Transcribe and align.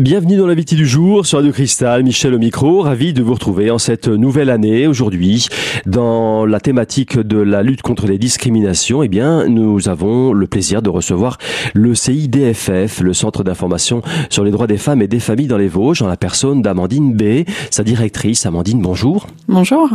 Bienvenue 0.00 0.36
dans 0.36 0.46
l'invité 0.46 0.76
du 0.76 0.86
jour 0.86 1.26
sur 1.26 1.38
Radio 1.38 1.50
Cristal, 1.50 2.04
Michel 2.04 2.32
au 2.32 2.38
micro, 2.38 2.82
ravi 2.82 3.12
de 3.12 3.20
vous 3.20 3.34
retrouver 3.34 3.72
en 3.72 3.78
cette 3.78 4.06
nouvelle 4.06 4.48
année 4.48 4.86
aujourd'hui 4.86 5.48
dans 5.86 6.46
la 6.46 6.60
thématique 6.60 7.18
de 7.18 7.38
la 7.38 7.64
lutte 7.64 7.82
contre 7.82 8.06
les 8.06 8.16
discriminations. 8.16 9.02
Eh 9.02 9.08
bien, 9.08 9.48
nous 9.48 9.88
avons 9.88 10.32
le 10.32 10.46
plaisir 10.46 10.82
de 10.82 10.88
recevoir 10.88 11.38
le 11.74 11.96
CIDFF, 11.96 13.00
le 13.00 13.12
Centre 13.12 13.42
d'information 13.42 14.00
sur 14.30 14.44
les 14.44 14.52
droits 14.52 14.68
des 14.68 14.78
femmes 14.78 15.02
et 15.02 15.08
des 15.08 15.18
familles 15.18 15.48
dans 15.48 15.58
les 15.58 15.66
Vosges, 15.66 16.00
en 16.00 16.06
la 16.06 16.16
personne 16.16 16.62
d'Amandine 16.62 17.16
B, 17.16 17.44
sa 17.72 17.82
directrice. 17.82 18.46
Amandine, 18.46 18.80
bonjour. 18.80 19.26
Bonjour. 19.48 19.90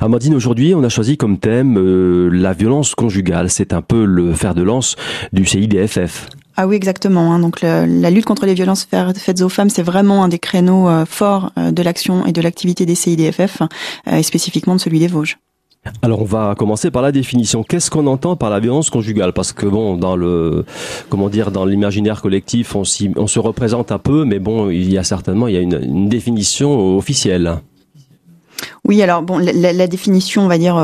Amandine, 0.00 0.36
aujourd'hui, 0.36 0.72
on 0.76 0.84
a 0.84 0.88
choisi 0.88 1.16
comme 1.16 1.36
thème 1.36 1.76
euh, 1.78 2.30
la 2.32 2.52
violence 2.52 2.94
conjugale. 2.94 3.50
C'est 3.50 3.72
un 3.72 3.82
peu 3.82 4.04
le 4.04 4.34
fer 4.34 4.54
de 4.54 4.62
lance 4.62 4.94
du 5.32 5.44
CIDFF. 5.44 6.28
Ah 6.60 6.66
oui, 6.66 6.74
exactement. 6.74 7.32
Hein. 7.32 7.38
Donc 7.38 7.60
la 7.62 8.10
lutte 8.10 8.24
contre 8.24 8.44
les 8.44 8.54
violences 8.54 8.88
faites 9.16 9.42
aux 9.42 9.48
femmes, 9.48 9.70
c'est 9.70 9.84
vraiment 9.84 10.24
un 10.24 10.28
des 10.28 10.40
créneaux 10.40 10.88
euh, 10.88 11.04
forts 11.06 11.52
euh, 11.56 11.70
de 11.70 11.82
l'action 11.84 12.26
et 12.26 12.32
de 12.32 12.42
l'activité 12.42 12.84
des 12.84 12.96
CIDFF, 12.96 13.62
euh, 13.62 14.16
et 14.16 14.24
spécifiquement 14.24 14.74
de 14.74 14.80
celui 14.80 14.98
des 14.98 15.06
Vosges. 15.06 15.38
Alors 16.02 16.20
on 16.20 16.24
va 16.24 16.56
commencer 16.58 16.90
par 16.90 17.00
la 17.00 17.12
définition. 17.12 17.62
Qu'est-ce 17.62 17.92
qu'on 17.92 18.08
entend 18.08 18.34
par 18.34 18.50
la 18.50 18.58
violence 18.58 18.90
conjugale? 18.90 19.32
Parce 19.32 19.52
que 19.52 19.66
bon, 19.66 19.96
dans 19.96 20.16
le 20.16 20.64
comment 21.08 21.28
dire, 21.28 21.52
dans 21.52 21.64
l'imaginaire 21.64 22.20
collectif, 22.22 22.74
on, 22.74 22.82
on, 23.14 23.26
se 23.28 23.38
représente 23.38 23.92
un 23.92 24.00
peu, 24.00 24.24
mais 24.24 24.40
bon, 24.40 24.68
il 24.68 24.92
y 24.92 24.98
a 24.98 25.04
certainement 25.04 25.46
il 25.46 25.54
y 25.54 25.58
a 25.58 25.60
une, 25.60 25.80
une 25.80 26.08
définition 26.08 26.96
officielle. 26.96 27.58
Oui, 28.84 29.00
alors 29.00 29.22
bon, 29.22 29.38
la, 29.38 29.72
la 29.72 29.86
définition, 29.86 30.42
on 30.42 30.48
va 30.48 30.58
dire 30.58 30.76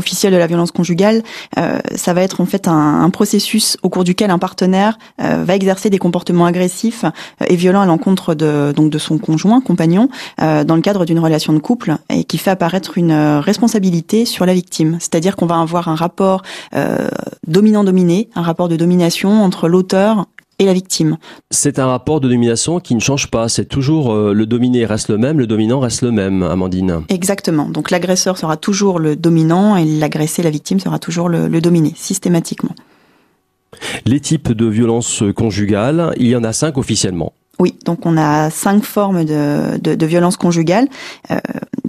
officielle 0.00 0.32
de 0.32 0.38
la 0.38 0.46
violence 0.46 0.72
conjugale, 0.72 1.22
euh, 1.58 1.78
ça 1.94 2.14
va 2.14 2.22
être 2.22 2.40
en 2.40 2.46
fait 2.46 2.66
un, 2.66 3.08
processus 3.10 3.76
au 3.82 3.88
cours 3.88 4.02
duquel 4.02 4.30
un 4.30 4.38
partenaire 4.38 4.98
euh, 5.20 5.44
va 5.44 5.54
exercer 5.54 5.90
des 5.90 5.98
comportements 5.98 6.46
agressifs 6.46 7.04
euh, 7.04 7.46
et 7.48 7.56
violents 7.56 7.82
à 7.82 7.86
l'encontre 7.86 8.34
de 8.34 8.72
donc 8.74 8.90
de 8.90 8.98
son 8.98 9.18
conjoint, 9.18 9.60
compagnon, 9.60 10.08
dans 10.38 10.74
le 10.74 10.80
cadre 10.80 11.04
d'une 11.04 11.18
relation 11.18 11.52
de 11.52 11.58
couple 11.58 11.96
et 12.08 12.24
qui 12.24 12.38
fait 12.38 12.50
apparaître 12.50 12.96
une 12.96 13.12
responsabilité 13.12 14.24
sur 14.24 14.46
la 14.46 14.54
victime. 14.54 14.96
C'est-à-dire 15.00 15.36
qu'on 15.36 15.46
va 15.46 15.60
avoir 15.60 15.88
un 15.88 15.94
rapport 15.94 16.42
dominant-dominé, 17.46 18.30
un 18.34 18.42
rapport 18.42 18.68
de 18.68 18.76
domination 18.76 19.42
entre 19.42 19.68
l'auteur 19.68 20.26
et 20.60 20.64
la 20.66 20.72
victime. 20.72 21.16
C'est 21.50 21.80
un 21.80 21.86
rapport 21.86 22.20
de 22.20 22.28
domination 22.28 22.78
qui 22.78 22.94
ne 22.94 23.00
change 23.00 23.28
pas. 23.28 23.48
C'est 23.48 23.64
toujours 23.64 24.12
euh, 24.12 24.32
le 24.32 24.46
dominé 24.46 24.84
reste 24.84 25.08
le 25.08 25.18
même, 25.18 25.38
le 25.38 25.48
dominant 25.48 25.80
reste 25.80 26.02
le 26.02 26.12
même, 26.12 26.44
Amandine. 26.44 27.02
Exactement. 27.08 27.68
Donc 27.68 27.90
l'agresseur 27.90 28.38
sera 28.38 28.56
toujours 28.56 29.00
le 29.00 29.16
dominant 29.16 29.76
et 29.76 29.84
l'agressé, 29.84 30.42
la 30.42 30.50
victime, 30.50 30.78
sera 30.78 30.98
toujours 30.98 31.28
le, 31.28 31.48
le 31.48 31.60
dominé, 31.60 31.92
systématiquement. 31.96 32.74
Les 34.04 34.20
types 34.20 34.52
de 34.52 34.66
violences 34.66 35.24
conjugales, 35.34 36.12
il 36.18 36.26
y 36.26 36.36
en 36.36 36.44
a 36.44 36.52
cinq 36.52 36.76
officiellement. 36.76 37.32
Oui, 37.60 37.76
donc 37.84 38.06
on 38.06 38.16
a 38.16 38.48
cinq 38.48 38.82
formes 38.84 39.24
de, 39.24 39.78
de, 39.78 39.94
de 39.94 40.06
violence 40.06 40.38
conjugale. 40.38 40.88
Euh, 41.30 41.38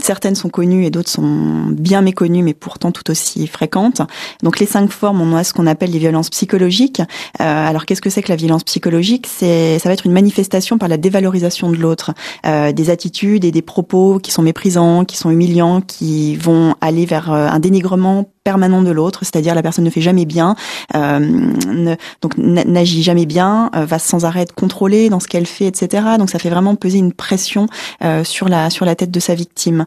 certaines 0.01 0.35
sont 0.35 0.49
connues 0.49 0.83
et 0.85 0.89
d'autres 0.89 1.09
sont 1.09 1.65
bien 1.69 2.01
méconnues, 2.01 2.43
mais 2.43 2.53
pourtant 2.53 2.91
tout 2.91 3.09
aussi 3.09 3.47
fréquentes. 3.47 4.01
Donc 4.43 4.59
les 4.59 4.65
cinq 4.65 4.91
formes, 4.91 5.21
on 5.21 5.33
a 5.33 5.45
ce 5.45 5.53
qu'on 5.53 5.67
appelle 5.67 5.91
les 5.91 5.99
violences 5.99 6.29
psychologiques. 6.29 7.01
Euh, 7.39 7.67
alors 7.67 7.85
qu'est-ce 7.85 8.01
que 8.01 8.09
c'est 8.09 8.21
que 8.21 8.29
la 8.29 8.35
violence 8.35 8.65
psychologique? 8.65 9.27
C'est 9.27 9.79
ça 9.79 9.87
va 9.87 9.93
être 9.93 10.05
une 10.05 10.11
manifestation 10.11 10.77
par 10.77 10.89
la 10.89 10.97
dévalorisation 10.97 11.69
de 11.69 11.77
l'autre, 11.77 12.11
euh, 12.45 12.73
des 12.73 12.89
attitudes 12.89 13.45
et 13.45 13.51
des 13.51 13.61
propos 13.61 14.19
qui 14.19 14.31
sont 14.31 14.41
méprisants, 14.41 15.05
qui 15.05 15.15
sont 15.15 15.29
humiliants, 15.29 15.79
qui 15.79 16.35
vont 16.35 16.75
aller 16.81 17.05
vers 17.05 17.31
euh, 17.31 17.47
un 17.47 17.59
dénigrement 17.59 18.29
permanent 18.43 18.81
de 18.81 18.89
l'autre, 18.89 19.19
c'est-à-dire 19.21 19.53
la 19.53 19.61
personne 19.61 19.85
ne 19.85 19.89
fait 19.89 20.01
jamais 20.01 20.25
bien, 20.25 20.55
euh, 20.95 21.95
donc 22.21 22.37
n'agit 22.37 23.03
jamais 23.03 23.25
bien, 23.27 23.69
euh, 23.75 23.85
va 23.85 23.99
sans 23.99 24.25
arrêt 24.25 24.41
être 24.41 24.55
contrôlée 24.55 25.09
dans 25.09 25.19
ce 25.19 25.27
qu'elle 25.27 25.45
fait, 25.45 25.65
etc. 25.65 26.03
Donc 26.17 26.29
ça 26.29 26.39
fait 26.39 26.49
vraiment 26.49 26.75
peser 26.75 26.97
une 26.97 27.13
pression 27.13 27.67
euh, 28.03 28.23
sur 28.23 28.49
la 28.49 28.71
sur 28.71 28.85
la 28.85 28.95
tête 28.95 29.11
de 29.11 29.19
sa 29.19 29.35
victime. 29.35 29.85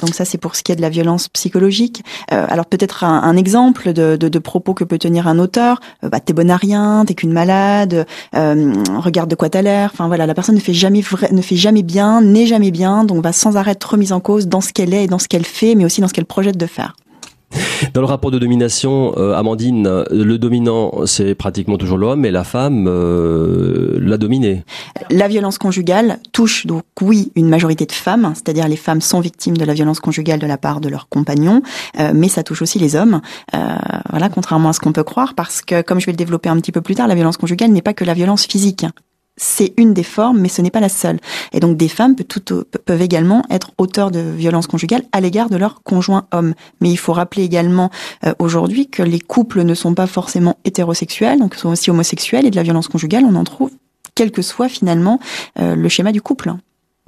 Donc 0.00 0.14
ça 0.14 0.24
c'est 0.24 0.38
pour 0.38 0.54
ce 0.54 0.62
qui 0.62 0.72
est 0.72 0.76
de 0.76 0.80
la 0.80 0.88
violence 0.88 1.28
psychologique. 1.28 2.04
Alors 2.30 2.66
peut-être 2.66 3.04
un, 3.04 3.22
un, 3.22 3.36
exemple 3.36 3.92
de, 3.92 4.38
propos 4.38 4.74
que 4.74 4.84
peut 4.84 4.98
tenir 4.98 5.26
un 5.26 5.38
auteur 5.38 5.80
bah 6.02 6.20
t'es 6.20 6.32
bon 6.32 6.50
à 6.50 6.56
rien, 6.56 7.04
t'es 7.06 7.14
qu'une 7.14 7.32
malade, 7.32 8.06
regarde 8.32 9.30
de 9.30 9.34
quoi 9.34 9.50
t'as 9.50 9.62
l'air. 9.62 9.90
Enfin 9.92 10.06
voilà, 10.06 10.26
la 10.26 10.34
personne 10.34 10.54
ne 10.54 10.60
fait 10.60 10.72
jamais 10.72 11.02
ne 11.32 11.42
fait 11.42 11.56
jamais 11.56 11.82
bien, 11.82 12.20
n'est 12.22 12.46
jamais 12.46 12.70
bien, 12.70 13.04
donc 13.04 13.22
va 13.22 13.32
sans 13.32 13.56
arrêt 13.56 13.72
être 13.72 13.84
remise 13.84 14.12
en 14.12 14.20
cause 14.20 14.46
dans 14.46 14.60
ce 14.60 14.72
qu'elle 14.72 14.94
est 14.94 15.04
et 15.04 15.06
dans 15.06 15.18
ce 15.18 15.28
qu'elle 15.28 15.46
fait, 15.46 15.74
mais 15.74 15.84
aussi 15.84 16.00
dans 16.00 16.08
ce 16.08 16.14
qu'elle 16.14 16.26
projette 16.26 16.56
de 16.56 16.66
faire. 16.66 16.94
Dans 17.94 18.00
le 18.00 18.06
rapport 18.06 18.30
de 18.30 18.38
domination, 18.38 19.14
euh, 19.16 19.34
Amandine, 19.34 20.04
le 20.10 20.36
dominant, 20.36 21.06
c'est 21.06 21.34
pratiquement 21.34 21.78
toujours 21.78 21.98
l'homme 21.98 22.24
et 22.24 22.30
la 22.30 22.44
femme 22.44 22.86
euh, 22.88 23.98
l'a 24.00 24.18
dominé. 24.18 24.64
La 25.10 25.28
violence 25.28 25.58
conjugale 25.58 26.18
touche 26.32 26.66
donc, 26.66 26.82
oui, 27.00 27.32
une 27.36 27.48
majorité 27.48 27.86
de 27.86 27.92
femmes, 27.92 28.32
c'est-à-dire 28.34 28.68
les 28.68 28.76
femmes 28.76 29.00
sont 29.00 29.20
victimes 29.20 29.56
de 29.56 29.64
la 29.64 29.74
violence 29.74 30.00
conjugale 30.00 30.38
de 30.38 30.46
la 30.46 30.58
part 30.58 30.80
de 30.80 30.88
leurs 30.88 31.08
compagnons, 31.08 31.62
euh, 31.98 32.12
mais 32.14 32.28
ça 32.28 32.42
touche 32.42 32.62
aussi 32.62 32.78
les 32.78 32.96
hommes, 32.96 33.20
voilà, 34.10 34.28
contrairement 34.28 34.70
à 34.70 34.72
ce 34.72 34.80
qu'on 34.80 34.92
peut 34.92 35.04
croire, 35.04 35.34
parce 35.34 35.62
que, 35.62 35.82
comme 35.82 36.00
je 36.00 36.06
vais 36.06 36.12
le 36.12 36.16
développer 36.16 36.48
un 36.48 36.56
petit 36.56 36.72
peu 36.72 36.80
plus 36.80 36.94
tard, 36.94 37.08
la 37.08 37.14
violence 37.14 37.36
conjugale 37.36 37.70
n'est 37.70 37.82
pas 37.82 37.94
que 37.94 38.04
la 38.04 38.14
violence 38.14 38.46
physique 38.46 38.86
c'est 39.38 39.72
une 39.78 39.94
des 39.94 40.02
formes, 40.02 40.38
mais 40.38 40.48
ce 40.48 40.60
n'est 40.60 40.70
pas 40.70 40.80
la 40.80 40.88
seule. 40.88 41.18
Et 41.52 41.60
donc 41.60 41.76
des 41.76 41.88
femmes 41.88 42.14
peuvent, 42.84 43.02
également 43.02 43.42
être 43.50 43.72
auteurs 43.78 44.10
de 44.10 44.20
violences 44.20 44.66
conjugales 44.66 45.04
à 45.12 45.20
l'égard 45.20 45.48
de 45.48 45.56
leur 45.56 45.82
conjoint 45.82 46.26
homme. 46.32 46.54
Mais 46.80 46.90
il 46.90 46.96
faut 46.96 47.12
rappeler 47.12 47.44
également 47.44 47.90
euh, 48.26 48.34
aujourd'hui 48.38 48.88
que 48.88 49.02
les 49.02 49.20
couples 49.20 49.62
ne 49.62 49.74
sont 49.74 49.94
pas 49.94 50.06
forcément 50.06 50.56
hétérosexuels, 50.64 51.38
donc 51.38 51.54
sont 51.54 51.70
aussi 51.70 51.90
homosexuels, 51.90 52.46
et 52.46 52.50
de 52.50 52.56
la 52.56 52.62
violence 52.62 52.88
conjugale, 52.88 53.24
on 53.24 53.34
en 53.36 53.44
trouve, 53.44 53.70
quel 54.14 54.30
que 54.30 54.42
soit 54.42 54.68
finalement 54.68 55.20
euh, 55.60 55.74
le 55.76 55.88
schéma 55.88 56.12
du 56.12 56.20
couple. 56.20 56.52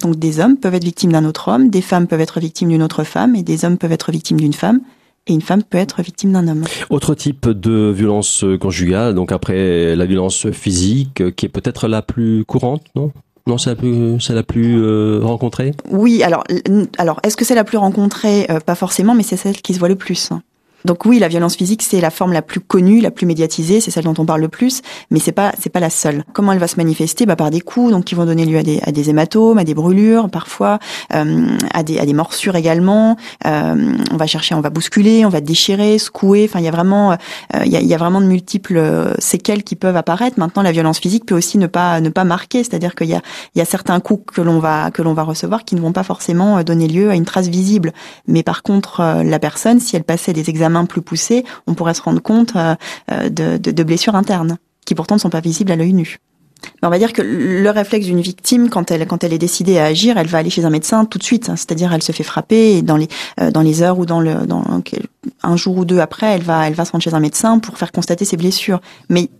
Donc 0.00 0.16
des 0.16 0.41
hommes 0.41 0.56
peuvent 0.56 0.74
être 0.74 0.84
victimes 0.84 1.12
d'un 1.12 1.24
autre 1.24 1.48
homme, 1.48 1.68
des 1.68 1.82
femmes 1.82 2.06
peuvent 2.06 2.20
être 2.20 2.41
victimes 2.41 2.68
d'une 2.68 2.82
autre 2.82 3.04
femme, 3.04 3.34
et 3.34 3.42
des 3.42 3.64
hommes 3.64 3.76
peuvent 3.76 3.92
être 3.92 4.12
victimes 4.12 4.41
d'une 4.41 4.54
femme, 4.54 4.80
et 5.26 5.32
une 5.32 5.42
femme 5.42 5.62
peut 5.62 5.78
être 5.78 6.03
victime 6.03 6.32
d'un 6.32 6.48
homme. 6.48 6.64
Autre 6.88 7.14
type 7.14 7.48
de 7.48 7.91
violence 7.91 8.44
conjugale, 8.60 9.14
donc 9.14 9.32
après 9.32 9.94
la 9.94 10.06
violence 10.06 10.50
physique, 10.50 11.34
qui 11.36 11.47
est 11.47 11.50
peut-être 11.50 11.88
la 11.88 12.03
plus 12.03 12.44
courante, 12.44 12.82
non? 12.94 13.12
Non, 13.47 13.59
c'est 13.59 13.70
la 13.70 13.76
plus, 13.76 14.20
c'est 14.20 14.34
la 14.34 14.42
plus 14.42 14.80
euh, 14.80 15.20
rencontrée? 15.22 15.72
Oui, 15.91 16.22
alors, 16.22 16.44
alors, 16.98 17.20
est-ce 17.22 17.36
que 17.36 17.44
c'est 17.44 17.54
la 17.54 17.64
plus 17.64 17.78
rencontrée? 17.78 18.47
Euh, 18.50 18.60
Pas 18.60 18.75
forcément, 18.75 19.14
mais 19.14 19.22
c'est 19.22 19.36
celle 19.36 19.56
qui 19.56 19.75
se 19.75 19.78
voit 19.78 19.88
le 19.88 19.97
plus. 19.97 20.30
Donc 20.84 21.04
oui, 21.04 21.18
la 21.18 21.28
violence 21.28 21.56
physique, 21.56 21.82
c'est 21.82 22.00
la 22.00 22.10
forme 22.10 22.32
la 22.32 22.42
plus 22.42 22.60
connue, 22.60 23.00
la 23.00 23.10
plus 23.10 23.26
médiatisée, 23.26 23.80
c'est 23.80 23.91
celle 23.91 24.04
dont 24.04 24.14
on 24.18 24.24
parle 24.24 24.41
le 24.41 24.48
plus, 24.48 24.82
mais 25.10 25.18
c'est 25.18 25.32
pas 25.32 25.52
c'est 25.60 25.70
pas 25.70 25.80
la 25.80 25.91
seule. 25.91 26.24
Comment 26.32 26.52
elle 26.52 26.58
va 26.58 26.68
se 26.68 26.76
manifester? 26.76 27.26
Bah, 27.26 27.36
par 27.36 27.50
des 27.50 27.60
coups, 27.60 27.92
donc 27.92 28.04
qui 28.04 28.14
vont 28.14 28.24
donner 28.24 28.46
lieu 28.46 28.58
à 28.58 28.62
des, 28.62 28.80
à 28.84 28.92
des 28.92 29.10
hématomes, 29.10 29.58
à 29.58 29.64
des 29.64 29.74
brûlures, 29.74 30.30
parfois 30.30 30.78
euh, 31.14 31.46
à 31.74 31.82
des 31.82 31.98
à 31.98 32.06
des 32.06 32.14
morsures 32.14 32.56
également. 32.56 33.16
Euh, 33.46 33.94
on 34.10 34.16
va 34.16 34.26
chercher, 34.26 34.54
on 34.54 34.60
va 34.60 34.70
bousculer, 34.70 35.24
on 35.26 35.28
va 35.28 35.41
déchirer, 35.41 35.98
secouer. 35.98 36.46
Enfin, 36.48 36.60
il 36.60 36.64
y 36.64 36.68
a 36.68 36.70
vraiment 36.70 37.12
euh, 37.12 37.16
il 37.64 37.72
y, 37.72 37.76
a, 37.76 37.80
y, 37.80 37.94
a, 37.94 37.98
vraiment 37.98 38.20
de 38.20 38.26
multiples 38.26 38.78
euh, 38.78 39.14
séquelles 39.18 39.62
qui 39.62 39.76
peuvent 39.76 39.97
apparaître. 39.97 40.38
Maintenant, 40.38 40.62
la 40.62 40.72
violence 40.72 40.98
physique 40.98 41.26
peut 41.26 41.34
aussi 41.34 41.58
ne 41.58 41.66
pas 41.66 42.00
ne 42.00 42.08
pas 42.08 42.24
marquer, 42.24 42.64
c'est-à-dire 42.64 42.94
qu'il 42.94 43.08
y 43.08 43.14
a 43.14 43.20
il 43.54 43.58
y 43.58 43.62
a 43.62 43.64
certains 43.64 44.00
coups 44.00 44.34
que 44.34 44.41
l'on 44.41 44.58
va 44.58 44.91
que 44.91 45.02
l'on 45.02 45.12
va 45.12 45.24
recevoir 45.24 45.64
qui 45.64 45.74
ne 45.74 45.80
vont 45.80 45.92
pas 45.92 46.04
forcément 46.04 46.58
euh, 46.58 46.62
donner 46.62 46.88
lieu 46.88 47.10
à 47.10 47.14
une 47.14 47.24
trace 47.24 47.48
visible. 47.48 47.92
Mais 48.26 48.42
par 48.42 48.62
contre, 48.62 49.22
la 49.24 49.38
personne, 49.38 49.80
si 49.80 49.97
elle 49.97 50.04
passait 50.04 50.32
des 50.32 50.50
examens 50.50 50.69
main 50.70 50.84
plus 50.84 51.03
poussée, 51.03 51.44
on 51.66 51.75
pourrait 51.75 51.94
se 51.94 52.03
rendre 52.03 52.20
compte 52.20 52.54
euh, 52.56 52.75
euh, 53.10 53.28
de, 53.28 53.56
de, 53.56 53.82
blessures 53.82 54.14
internes 54.14 54.58
qui 54.84 54.94
pourtant 54.94 55.16
ne 55.16 55.20
sont 55.20 55.31
pas 55.31 55.41
visibles 55.41 55.72
à 55.72 55.76
l'œil 55.76 55.92
nu. 55.92 56.19
On 56.82 56.88
va 56.88 56.98
dire 56.98 57.12
que 57.12 57.22
le 57.22 57.70
réflexe 57.70 58.06
d'une 58.06 58.20
victime, 58.20 58.69
quand 58.69 58.91
elle 58.91 59.06
quand 59.06 59.25
elle 59.25 59.32
est 59.32 59.38
décidée 59.38 59.78
à 59.78 59.84
agir, 59.84 60.19
elle 60.19 60.26
va 60.26 60.38
aller 60.38 60.50
chez 60.50 60.64
un 60.64 60.70
médecin 60.70 61.04
tout 61.04 61.19
de 61.19 61.22
suite. 61.22 61.48
Hein. 61.48 61.56
C'est-à-dire, 61.56 61.92
elle 61.92 62.03
se 62.03 62.12
fait 62.12 62.22
frapper 62.22 62.76
et 62.76 62.82
dans 62.82 62.97
les 62.97 63.09
euh, 63.41 63.50
dans 63.50 63.62
les 63.62 63.83
heures 63.83 63.98
ou 63.98 64.06
dans 64.06 64.21
le 64.21 64.47
dans 64.47 64.62
un 65.42 65.56
jour 65.56 65.78
ou 65.78 65.84
deux 65.84 66.00
après, 66.00 66.27
elle 66.27 66.42
va 66.42 66.66
elle 66.66 66.74
va 66.74 66.84
se 66.84 66.92
rendre 66.92 67.04
chez 67.04 67.15
un 67.15 67.21
médecin 67.21 67.59
pour 67.59 67.78
faire 67.78 67.92
constater 67.92 68.24
ses 68.24 68.36
blessures. 68.36 68.80
Mais 69.09 69.30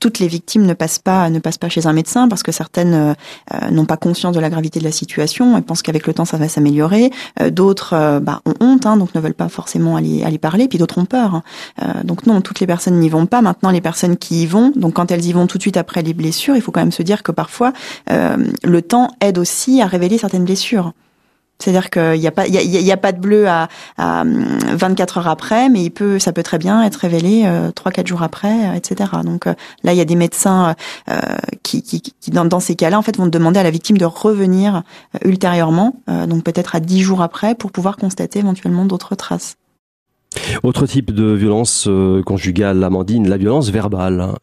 toutes 0.00 0.18
les 0.18 0.26
victimes 0.28 0.66
ne 0.66 0.74
passent 0.74 0.98
pas 0.98 1.30
ne 1.30 1.38
passent 1.38 1.58
pas 1.58 1.68
chez 1.68 1.86
un 1.86 1.92
médecin 1.92 2.26
parce 2.26 2.42
que 2.42 2.52
certaines 2.52 2.94
euh, 2.94 3.14
euh, 3.54 3.70
n'ont 3.70 3.84
pas 3.84 3.96
conscience 3.96 4.34
de 4.34 4.40
la 4.40 4.50
gravité 4.50 4.80
de 4.80 4.84
la 4.84 4.92
situation 4.92 5.56
et 5.56 5.62
pensent 5.62 5.82
qu'avec 5.82 6.06
le 6.06 6.14
temps 6.14 6.24
ça 6.24 6.38
va 6.38 6.48
s'améliorer. 6.48 7.10
Euh, 7.40 7.50
d'autres 7.50 8.20
bah, 8.20 8.40
ont 8.46 8.54
honte, 8.60 8.86
hein, 8.86 8.96
donc 8.96 9.14
ne 9.14 9.20
veulent 9.20 9.34
pas 9.34 9.48
forcément 9.48 9.96
aller, 9.96 10.24
aller 10.24 10.38
parler. 10.38 10.66
Puis 10.66 10.78
d'autres 10.78 10.98
ont 10.98 11.04
peur. 11.04 11.34
Hein. 11.34 11.42
donc 12.04 12.26
non, 12.26 12.40
toutes 12.40 12.60
les 12.60 12.66
personnes 12.66 12.98
n'y 12.98 13.08
vont 13.08 13.26
pas. 13.26 13.42
Maintenant, 13.42 13.70
les 13.70 13.82
personnes 13.82 14.16
qui 14.16 14.42
y 14.42 14.46
vont, 14.46 14.72
donc 14.74 14.94
quand 14.94 15.10
elles 15.10 15.26
y 15.26 15.32
vont 15.32 15.46
tout 15.46 15.58
de 15.58 15.62
suite 15.62 15.76
après 15.76 16.02
les 16.02 16.14
blessures, 16.14 16.56
il 16.56 16.62
faut 16.62 16.72
quand 16.72 16.80
même 16.80 16.92
se 16.92 17.02
dire 17.02 17.22
que 17.22 17.32
parfois 17.32 17.72
le 18.08 18.80
temps 18.80 19.10
aide 19.20 19.38
aussi 19.38 19.82
à 19.82 19.86
révéler 19.86 20.16
certaines 20.16 20.44
blessures. 20.44 20.92
C'est-à-dire 21.60 21.90
qu'il 21.90 22.20
n'y 22.20 22.26
a 22.26 22.30
pas, 22.30 22.46
y 22.46 22.92
a, 22.92 22.96
pas 22.96 23.12
de 23.12 23.20
bleu 23.20 23.48
à, 23.48 23.68
à, 23.98 24.24
24 24.24 25.18
heures 25.18 25.28
après, 25.28 25.68
mais 25.68 25.92
ça 26.18 26.32
peut 26.32 26.42
très 26.42 26.58
bien 26.58 26.82
être 26.82 26.96
révélé 26.96 27.42
euh, 27.44 27.70
trois, 27.70 27.92
4 27.92 28.06
jours 28.06 28.22
après, 28.22 28.68
euh, 28.68 28.74
etc. 28.74 29.10
Donc 29.24 29.46
euh, 29.46 29.54
là, 29.84 29.92
il 29.92 29.96
y 29.96 30.00
a 30.00 30.04
des 30.04 30.16
médecins 30.16 30.74
qui, 31.62 32.02
dans, 32.28 32.60
ces 32.60 32.74
cas-là, 32.74 32.98
en 32.98 33.02
fait, 33.02 33.16
vont 33.16 33.26
demander 33.26 33.60
à 33.60 33.62
la 33.62 33.70
victime 33.70 33.98
de 33.98 34.04
revenir 34.04 34.82
ultérieurement, 35.24 35.96
donc 36.28 36.44
peut-être 36.44 36.74
à 36.74 36.80
10 36.80 37.00
jours 37.00 37.22
après, 37.22 37.54
pour 37.54 37.72
pouvoir 37.72 37.96
constater 37.96 38.38
éventuellement 38.38 38.84
d'autres 38.84 39.14
traces. 39.14 39.56
Autre 40.62 40.86
type 40.86 41.12
de 41.12 41.32
violence 41.32 41.88
conjugale, 42.24 42.82
Amandine, 42.82 43.28
la 43.28 43.36
violence 43.36 43.70
verbale. 43.70 44.34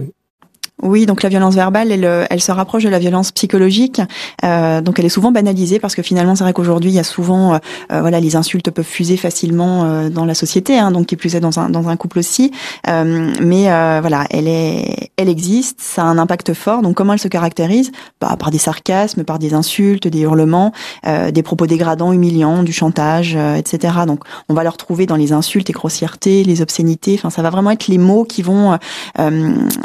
Oui, 0.83 1.07
donc 1.07 1.23
la 1.23 1.29
violence 1.29 1.55
verbale, 1.55 1.91
elle, 1.91 2.05
euh, 2.05 2.25
elle 2.29 2.41
se 2.41 2.51
rapproche 2.51 2.83
de 2.83 2.89
la 2.89 2.99
violence 2.99 3.31
psychologique. 3.31 3.99
Euh, 4.43 4.79
donc 4.81 4.99
elle 4.99 5.05
est 5.05 5.09
souvent 5.09 5.31
banalisée 5.31 5.79
parce 5.79 5.95
que 5.95 6.03
finalement, 6.03 6.35
c'est 6.35 6.43
vrai 6.43 6.53
qu'aujourd'hui, 6.53 6.91
il 6.91 6.93
y 6.93 6.99
a 6.99 7.03
souvent, 7.03 7.55
euh, 7.55 7.59
voilà, 7.89 8.19
les 8.19 8.35
insultes 8.35 8.69
peuvent 8.69 8.85
fuser 8.85 9.17
facilement 9.17 10.07
dans 10.09 10.25
la 10.25 10.35
société, 10.35 10.77
hein, 10.77 10.91
donc 10.91 11.07
qui 11.07 11.15
plus 11.15 11.35
est 11.35 11.39
dans 11.39 11.59
un 11.59 11.69
dans 11.69 11.89
un 11.89 11.95
couple 11.97 12.19
aussi. 12.19 12.51
mais 12.85 13.63
voilà, 14.01 14.25
elle 14.29 14.47
est, 14.47 15.11
elle 15.17 15.29
existe, 15.29 15.81
ça 15.81 16.03
a 16.03 16.05
un 16.05 16.17
impact 16.17 16.53
fort. 16.53 16.81
Donc 16.83 16.95
comment 16.95 17.13
elle 17.13 17.19
se 17.19 17.27
caractérise? 17.27 17.91
Bah, 18.21 18.35
Par 18.37 18.51
des 18.51 18.57
sarcasmes, 18.59 19.23
par 19.23 19.39
des 19.39 19.53
insultes, 19.53 20.07
des 20.07 20.21
hurlements, 20.21 20.73
des 21.05 21.43
propos 21.43 21.65
dégradants, 21.65 22.13
humiliants, 22.13 22.63
du 22.63 22.73
chantage, 22.73 23.35
etc. 23.35 23.93
Donc 24.05 24.23
on 24.49 24.53
va 24.53 24.63
le 24.63 24.69
retrouver 24.69 25.05
dans 25.05 25.15
les 25.15 25.31
insultes 25.33 25.69
et 25.69 25.73
grossièretés, 25.73 26.43
les 26.43 26.61
obscénités. 26.61 27.15
Enfin, 27.15 27.29
ça 27.29 27.41
va 27.41 27.49
vraiment 27.49 27.71
être 27.71 27.87
les 27.87 27.97
mots 27.97 28.25
qui 28.25 28.41
vont 28.41 28.77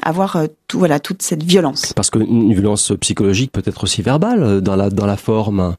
avoir 0.03 0.43
tout 0.73 0.79
voilà 0.79 1.01
toute 1.01 1.21
cette 1.21 1.43
violence. 1.43 1.93
Parce 1.95 2.09
qu'une 2.09 2.55
violence 2.55 2.93
psychologique 2.99 3.53
peut 3.53 3.63
être 3.67 3.85
aussi 3.85 4.01
verbale 4.01 4.43
euh, 4.43 4.61
dans 4.63 4.75
la 4.75 4.89
dans 4.89 5.05
la 5.05 5.19
forme. 5.19 5.77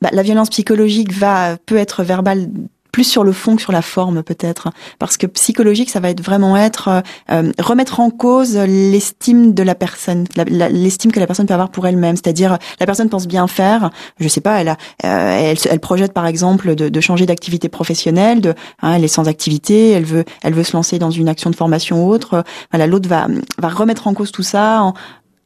Bah, 0.00 0.08
la 0.12 0.24
violence 0.24 0.50
psychologique 0.50 1.12
va 1.12 1.56
peut 1.64 1.76
être 1.76 2.02
verbale 2.02 2.48
plus 2.92 3.04
sur 3.04 3.24
le 3.24 3.32
fond 3.32 3.56
que 3.56 3.62
sur 3.62 3.72
la 3.72 3.82
forme 3.82 4.22
peut-être 4.22 4.68
parce 4.98 5.16
que 5.16 5.26
psychologique 5.26 5.90
ça 5.90 5.98
va 5.98 6.10
être 6.10 6.22
vraiment 6.22 6.56
être 6.56 6.88
euh, 6.88 7.00
euh, 7.30 7.52
remettre 7.58 8.00
en 8.00 8.10
cause 8.10 8.56
l'estime 8.56 9.54
de 9.54 9.62
la 9.62 9.74
personne 9.74 10.26
l'estime 10.46 11.10
que 11.10 11.18
la 11.18 11.26
personne 11.26 11.46
peut 11.46 11.54
avoir 11.54 11.70
pour 11.70 11.86
elle-même 11.86 12.16
c'est-à-dire 12.16 12.58
la 12.78 12.86
personne 12.86 13.08
pense 13.08 13.26
bien 13.26 13.46
faire 13.48 13.90
je 14.20 14.28
sais 14.28 14.42
pas 14.42 14.60
elle 14.60 14.68
a 14.68 14.76
euh, 15.04 15.54
elle, 15.68 15.80
projette 15.80 16.12
par 16.12 16.26
exemple 16.26 16.74
de, 16.74 16.90
de 16.90 17.00
changer 17.00 17.24
d'activité 17.24 17.70
professionnelle 17.70 18.42
de 18.42 18.54
hein, 18.82 18.94
elle 18.94 19.04
est 19.04 19.08
sans 19.08 19.26
activité 19.26 19.90
elle 19.90 20.04
veut 20.04 20.24
elle 20.42 20.52
veut 20.52 20.62
se 20.62 20.76
lancer 20.76 20.98
dans 20.98 21.10
une 21.10 21.28
action 21.28 21.48
de 21.48 21.56
formation 21.56 22.06
ou 22.06 22.12
autre 22.12 22.44
voilà 22.70 22.86
l'autre 22.86 23.08
va 23.08 23.26
va 23.58 23.68
remettre 23.68 24.06
en 24.06 24.14
cause 24.14 24.30
tout 24.30 24.44
ça 24.44 24.82
en, 24.82 24.94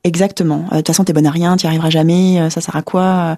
Exactement. 0.05 0.69
De 0.71 0.77
toute 0.77 0.87
façon, 0.87 1.03
t'es 1.03 1.13
bonne 1.13 1.27
à 1.27 1.33
rien, 1.33 1.57
t'y 1.57 1.67
arriveras 1.67 1.91
jamais. 1.91 2.49
Ça 2.49 2.61
sert 2.61 2.77
à 2.77 2.83
quoi 2.83 3.37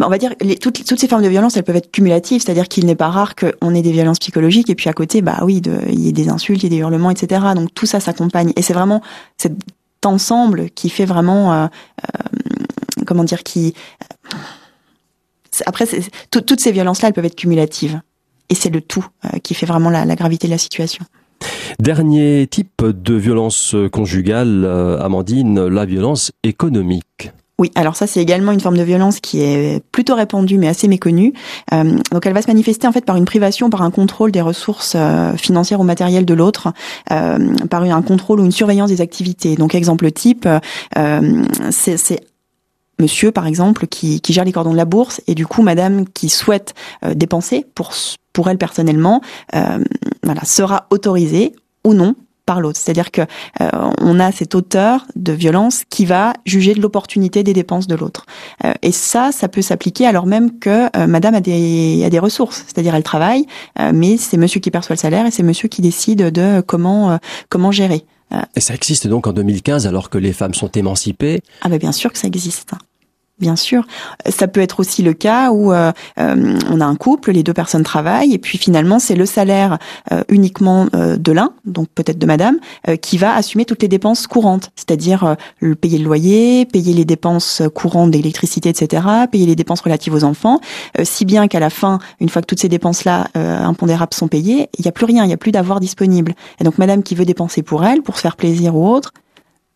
on 0.00 0.08
va 0.08 0.18
dire 0.18 0.32
les, 0.40 0.56
toutes, 0.56 0.84
toutes 0.84 0.98
ces 0.98 1.08
formes 1.08 1.22
de 1.22 1.28
violence, 1.28 1.56
elles 1.56 1.64
peuvent 1.64 1.76
être 1.76 1.90
cumulatives, 1.90 2.42
c'est-à-dire 2.42 2.68
qu'il 2.68 2.86
n'est 2.86 2.96
pas 2.96 3.08
rare 3.08 3.34
qu'on 3.34 3.74
ait 3.74 3.82
des 3.82 3.92
violences 3.92 4.18
psychologiques 4.18 4.70
et 4.70 4.74
puis 4.74 4.88
à 4.88 4.92
côté, 4.92 5.22
bah 5.22 5.38
oui, 5.42 5.62
il 5.88 6.00
y 6.00 6.08
ait 6.08 6.12
des 6.12 6.28
insultes, 6.28 6.62
il 6.62 6.64
y 6.64 6.66
ait 6.66 6.76
des 6.76 6.82
hurlements, 6.82 7.10
etc. 7.10 7.40
Donc 7.54 7.74
tout 7.74 7.86
ça 7.86 8.00
s'accompagne 8.00 8.52
et 8.56 8.62
c'est 8.62 8.74
vraiment 8.74 9.02
cet 9.36 9.52
ensemble 10.04 10.70
qui 10.70 10.90
fait 10.90 11.04
vraiment, 11.04 11.52
euh, 11.52 11.66
euh, 11.66 13.02
comment 13.06 13.24
dire, 13.24 13.42
qui 13.42 13.74
après 15.66 15.86
toutes 16.30 16.60
ces 16.60 16.70
violences-là, 16.70 17.08
elles 17.08 17.14
peuvent 17.14 17.24
être 17.24 17.34
cumulatives 17.34 18.00
et 18.48 18.54
c'est 18.54 18.70
le 18.70 18.80
tout 18.80 19.04
euh, 19.24 19.38
qui 19.42 19.54
fait 19.54 19.66
vraiment 19.66 19.90
la 19.90 20.14
gravité 20.14 20.46
de 20.46 20.52
la 20.52 20.58
situation. 20.58 21.04
Dernier 21.80 22.46
type 22.48 22.84
de 22.84 23.14
violence 23.14 23.74
conjugale, 23.92 24.64
Amandine, 25.00 25.66
la 25.66 25.84
violence 25.84 26.32
économique. 26.42 27.32
Oui, 27.60 27.72
alors 27.74 27.96
ça 27.96 28.06
c'est 28.06 28.20
également 28.20 28.52
une 28.52 28.60
forme 28.60 28.76
de 28.76 28.84
violence 28.84 29.18
qui 29.18 29.42
est 29.42 29.82
plutôt 29.90 30.14
répandue 30.14 30.58
mais 30.58 30.68
assez 30.68 30.86
méconnue. 30.86 31.32
Euh, 31.72 31.98
donc 32.12 32.24
elle 32.24 32.32
va 32.32 32.40
se 32.40 32.46
manifester 32.46 32.86
en 32.86 32.92
fait 32.92 33.04
par 33.04 33.16
une 33.16 33.24
privation, 33.24 33.68
par 33.68 33.82
un 33.82 33.90
contrôle 33.90 34.30
des 34.30 34.40
ressources 34.40 34.92
euh, 34.94 35.32
financières 35.36 35.80
ou 35.80 35.82
matérielles 35.82 36.24
de 36.24 36.34
l'autre, 36.34 36.72
euh, 37.10 37.56
par 37.68 37.82
un 37.82 38.02
contrôle 38.02 38.38
ou 38.40 38.44
une 38.44 38.52
surveillance 38.52 38.90
des 38.90 39.00
activités. 39.00 39.56
Donc 39.56 39.74
exemple 39.74 40.08
type, 40.12 40.46
euh, 40.96 41.44
c'est 41.70 42.20
monsieur 43.00 43.32
par 43.32 43.48
exemple 43.48 43.88
qui, 43.88 44.20
qui, 44.20 44.32
gère 44.32 44.44
les 44.44 44.52
cordons 44.52 44.72
de 44.72 44.76
la 44.76 44.84
bourse 44.84 45.20
et 45.26 45.34
du 45.34 45.46
coup 45.46 45.62
madame 45.62 46.04
qui 46.08 46.28
souhaite 46.28 46.74
dépenser 47.14 47.66
pour 47.74 47.92
pour 48.32 48.48
elle 48.50 48.58
personnellement, 48.58 49.20
voilà 50.22 50.44
sera 50.44 50.86
autorisée 50.90 51.54
ou 51.84 51.94
non 51.94 52.14
par 52.48 52.62
l'autre. 52.62 52.80
C'est-à-dire 52.82 53.10
que 53.10 53.20
euh, 53.60 53.68
on 54.00 54.18
a 54.18 54.32
cet 54.32 54.54
auteur 54.54 55.04
de 55.16 55.32
violence 55.32 55.82
qui 55.90 56.06
va 56.06 56.32
juger 56.46 56.72
de 56.72 56.80
l'opportunité 56.80 57.42
des 57.42 57.52
dépenses 57.52 57.86
de 57.86 57.94
l'autre. 57.94 58.24
Euh, 58.64 58.72
et 58.80 58.90
ça, 58.90 59.32
ça 59.32 59.48
peut 59.48 59.60
s'appliquer 59.60 60.06
alors 60.06 60.24
même 60.24 60.58
que 60.58 60.88
euh, 60.96 61.06
Madame 61.06 61.34
a 61.34 61.42
des, 61.42 62.02
a 62.06 62.08
des 62.08 62.18
ressources. 62.18 62.64
C'est-à-dire 62.66 62.94
elle 62.94 63.02
travaille, 63.02 63.44
mais 63.92 64.16
c'est 64.16 64.38
Monsieur 64.38 64.60
qui 64.60 64.70
perçoit 64.70 64.94
le 64.94 65.00
salaire 65.00 65.26
et 65.26 65.30
c'est 65.30 65.42
Monsieur 65.42 65.68
qui 65.68 65.82
décide 65.82 66.30
de 66.30 66.62
comment 66.62 67.18
comment 67.50 67.70
gérer. 67.70 68.04
Et 68.56 68.60
ça 68.60 68.74
existe 68.74 69.06
donc 69.06 69.26
en 69.26 69.32
2015 69.32 69.86
alors 69.86 70.08
que 70.08 70.18
les 70.18 70.32
femmes 70.32 70.54
sont 70.54 70.70
émancipées? 70.72 71.42
Ah 71.62 71.68
ben 71.68 71.78
bien 71.78 71.92
sûr 71.92 72.12
que 72.12 72.18
ça 72.18 72.26
existe. 72.26 72.72
Bien 73.40 73.54
sûr, 73.54 73.86
ça 74.26 74.48
peut 74.48 74.60
être 74.60 74.80
aussi 74.80 75.02
le 75.02 75.12
cas 75.12 75.52
où 75.52 75.72
euh, 75.72 75.92
euh, 76.18 76.58
on 76.70 76.80
a 76.80 76.84
un 76.84 76.96
couple, 76.96 77.30
les 77.30 77.44
deux 77.44 77.52
personnes 77.52 77.84
travaillent 77.84 78.34
et 78.34 78.38
puis 78.38 78.58
finalement 78.58 78.98
c'est 78.98 79.14
le 79.14 79.26
salaire 79.26 79.78
euh, 80.10 80.24
uniquement 80.28 80.86
de 80.92 81.32
l'un, 81.32 81.52
donc 81.64 81.88
peut-être 81.94 82.18
de 82.18 82.26
madame, 82.26 82.58
qui 83.00 83.16
va 83.16 83.34
assumer 83.34 83.64
toutes 83.64 83.82
les 83.82 83.88
dépenses 83.88 84.26
courantes, 84.26 84.70
c'est-à-dire 84.74 85.36
payer 85.80 85.98
le 85.98 86.04
loyer, 86.04 86.66
payer 86.66 86.94
les 86.94 87.04
dépenses 87.04 87.62
courantes 87.74 88.10
d'électricité, 88.10 88.70
etc., 88.70 89.06
payer 89.30 89.46
les 89.46 89.56
dépenses 89.56 89.80
relatives 89.80 90.14
aux 90.14 90.24
enfants, 90.24 90.60
si 91.02 91.24
bien 91.24 91.48
qu'à 91.48 91.60
la 91.60 91.70
fin, 91.70 91.98
une 92.20 92.28
fois 92.28 92.42
que 92.42 92.46
toutes 92.46 92.60
ces 92.60 92.68
dépenses-là 92.68 93.28
impondérables 93.34 94.14
sont 94.14 94.28
payées, 94.28 94.68
il 94.78 94.82
n'y 94.82 94.88
a 94.88 94.92
plus 94.92 95.06
rien, 95.06 95.24
il 95.24 95.28
n'y 95.28 95.34
a 95.34 95.38
plus 95.38 95.52
d'avoir 95.52 95.80
disponible. 95.80 96.34
Et 96.60 96.64
donc 96.64 96.78
madame 96.78 97.02
qui 97.02 97.14
veut 97.14 97.24
dépenser 97.24 97.62
pour 97.62 97.84
elle, 97.84 98.02
pour 98.02 98.16
se 98.16 98.22
faire 98.22 98.36
plaisir 98.36 98.74
ou 98.74 98.88
autre, 98.88 99.12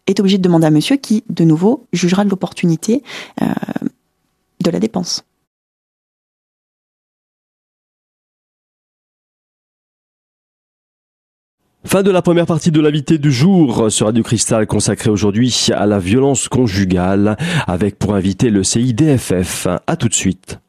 est 0.07 0.21
obligé 0.21 0.39
de 0.39 0.43
demander 0.43 0.67
à 0.67 0.71
monsieur 0.71 0.97
qui, 0.97 1.25
de 1.29 1.45
nouveau, 1.45 1.87
jugera 1.93 2.25
de 2.25 2.31
l'opportunité 2.31 3.03
euh, 3.41 3.47
de 4.63 4.71
la 4.71 4.81
dépense. 4.81 5.25
Fin 11.85 12.05
de 12.05 12.13
la 12.13 12.23
première 12.23 12.47
partie 12.47 12.71
de 12.71 12.81
l'invité 12.81 13.19
du 13.19 13.33
jour 13.33 13.91
sur 13.91 14.07
Radio 14.07 14.23
Cristal 14.23 14.69
consacrée 14.69 15.11
aujourd'hui 15.11 15.69
à 15.75 15.85
la 15.85 15.99
violence 15.99 16.49
conjugale 16.49 17.37
avec 17.67 17.99
pour 17.99 18.15
invité 18.15 18.51
le 18.51 18.63
CIDFF. 18.63 19.67
À 19.87 19.97
tout 19.97 20.09
de 20.09 20.15
suite. 20.15 20.62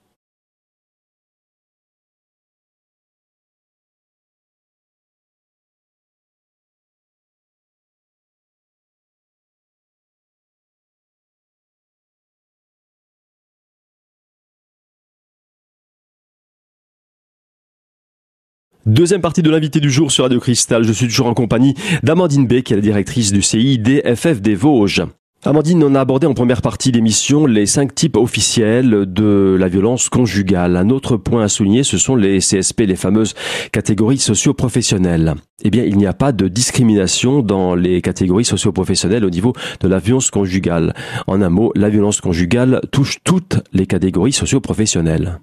Deuxième 18.86 19.22
partie 19.22 19.42
de 19.42 19.50
l'invité 19.50 19.80
du 19.80 19.90
jour 19.90 20.12
sur 20.12 20.26
Radio 20.26 20.42
Cristal. 20.42 20.84
Je 20.84 20.92
suis 20.92 21.08
toujours 21.08 21.28
en 21.28 21.34
compagnie 21.34 21.74
d'Amandine 22.04 22.46
B, 22.46 22.64
qui 22.64 22.74
est 22.74 22.76
la 22.76 22.82
directrice 22.82 23.32
du 23.32 23.42
CIDFF 23.42 24.42
des 24.42 24.56
Vosges. 24.56 25.04
Amandine, 25.46 25.82
on 25.86 25.96
a 25.96 26.02
abordé 26.02 26.28
en 26.28 26.34
première 26.34 26.62
partie 26.62 26.92
d'émission 26.92 27.46
les 27.46 27.66
cinq 27.66 27.96
types 27.96 28.18
officiels 28.18 29.06
de 29.08 29.56
la 29.58 29.70
violence 29.70 30.10
conjugale. 30.10 30.76
Un 30.76 30.90
autre 30.90 31.16
point 31.16 31.44
à 31.44 31.48
souligner, 31.48 31.84
ce 31.84 31.98
sont 31.98 32.18
les 32.18 32.40
CSP, 32.40 32.82
les 32.82 32.98
fameuses 32.98 33.36
catégories 33.72 34.18
socio-professionnelles. 34.18 35.36
Eh 35.64 35.70
bien, 35.70 35.86
il 35.86 35.96
n'y 35.98 36.06
a 36.06 36.14
pas 36.14 36.34
de 36.34 36.50
discrimination 36.50 37.42
dans 37.42 37.76
les 37.76 38.02
catégories 38.02 38.44
socio-professionnelles 38.44 39.24
au 39.24 39.30
niveau 39.30 39.54
de 39.80 39.88
la 39.88 40.00
violence 40.00 40.30
conjugale. 40.30 40.94
En 41.28 41.42
un 41.42 41.50
mot, 41.50 41.72
la 41.76 41.88
violence 41.88 42.20
conjugale 42.20 42.82
touche 42.92 43.20
toutes 43.24 43.62
les 43.72 43.86
catégories 43.86 44.34
socio-professionnelles. 44.34 45.40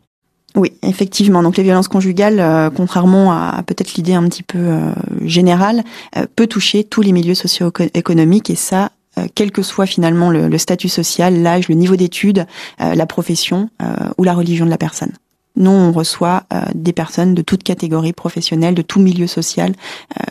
Oui, 0.57 0.73
effectivement. 0.83 1.43
Donc 1.43 1.57
les 1.57 1.63
violences 1.63 1.89
conjugales, 1.89 2.41
euh, 2.41 2.71
contrairement 2.71 3.33
à, 3.33 3.63
peut-être 3.65 3.95
l'idée 3.95 4.15
un 4.15 4.25
petit 4.29 4.43
peu 4.43 4.59
euh, 4.59 4.93
générale, 5.23 5.85
euh, 6.17 6.27
peut 6.35 6.47
toucher 6.47 6.83
tous 6.85 7.03
les 7.03 7.13
milieux 7.13 7.35
socio-économiques 7.35 8.51
et 8.51 8.57
ça, 8.57 8.91
quel 9.35 9.51
que 9.51 9.63
soit 9.63 9.87
finalement 9.87 10.31
le, 10.31 10.57
statut 10.57 10.89
social, 10.89 11.43
l'âge, 11.43 11.69
le 11.69 11.75
niveau 11.75 11.97
d'études, 11.97 12.47
la 12.79 13.07
profession 13.07 13.69
ou 14.17 14.25
la 14.25 14.33
religion 14.33 14.65
de 14.65 14.71
la 14.71 14.79
personne. 14.79 15.13
Nous, 15.57 15.71
on 15.71 15.93
reçoit 15.93 16.45
des 16.75 16.93
personnes 16.93 17.35
de 17.35 17.43
toute 17.43 17.63
catégorie 17.63 18.15
professionnelle, 18.15 18.75
de 18.75 18.83
tout 18.83 19.01
milieu 19.01 19.27
social. 19.27 19.75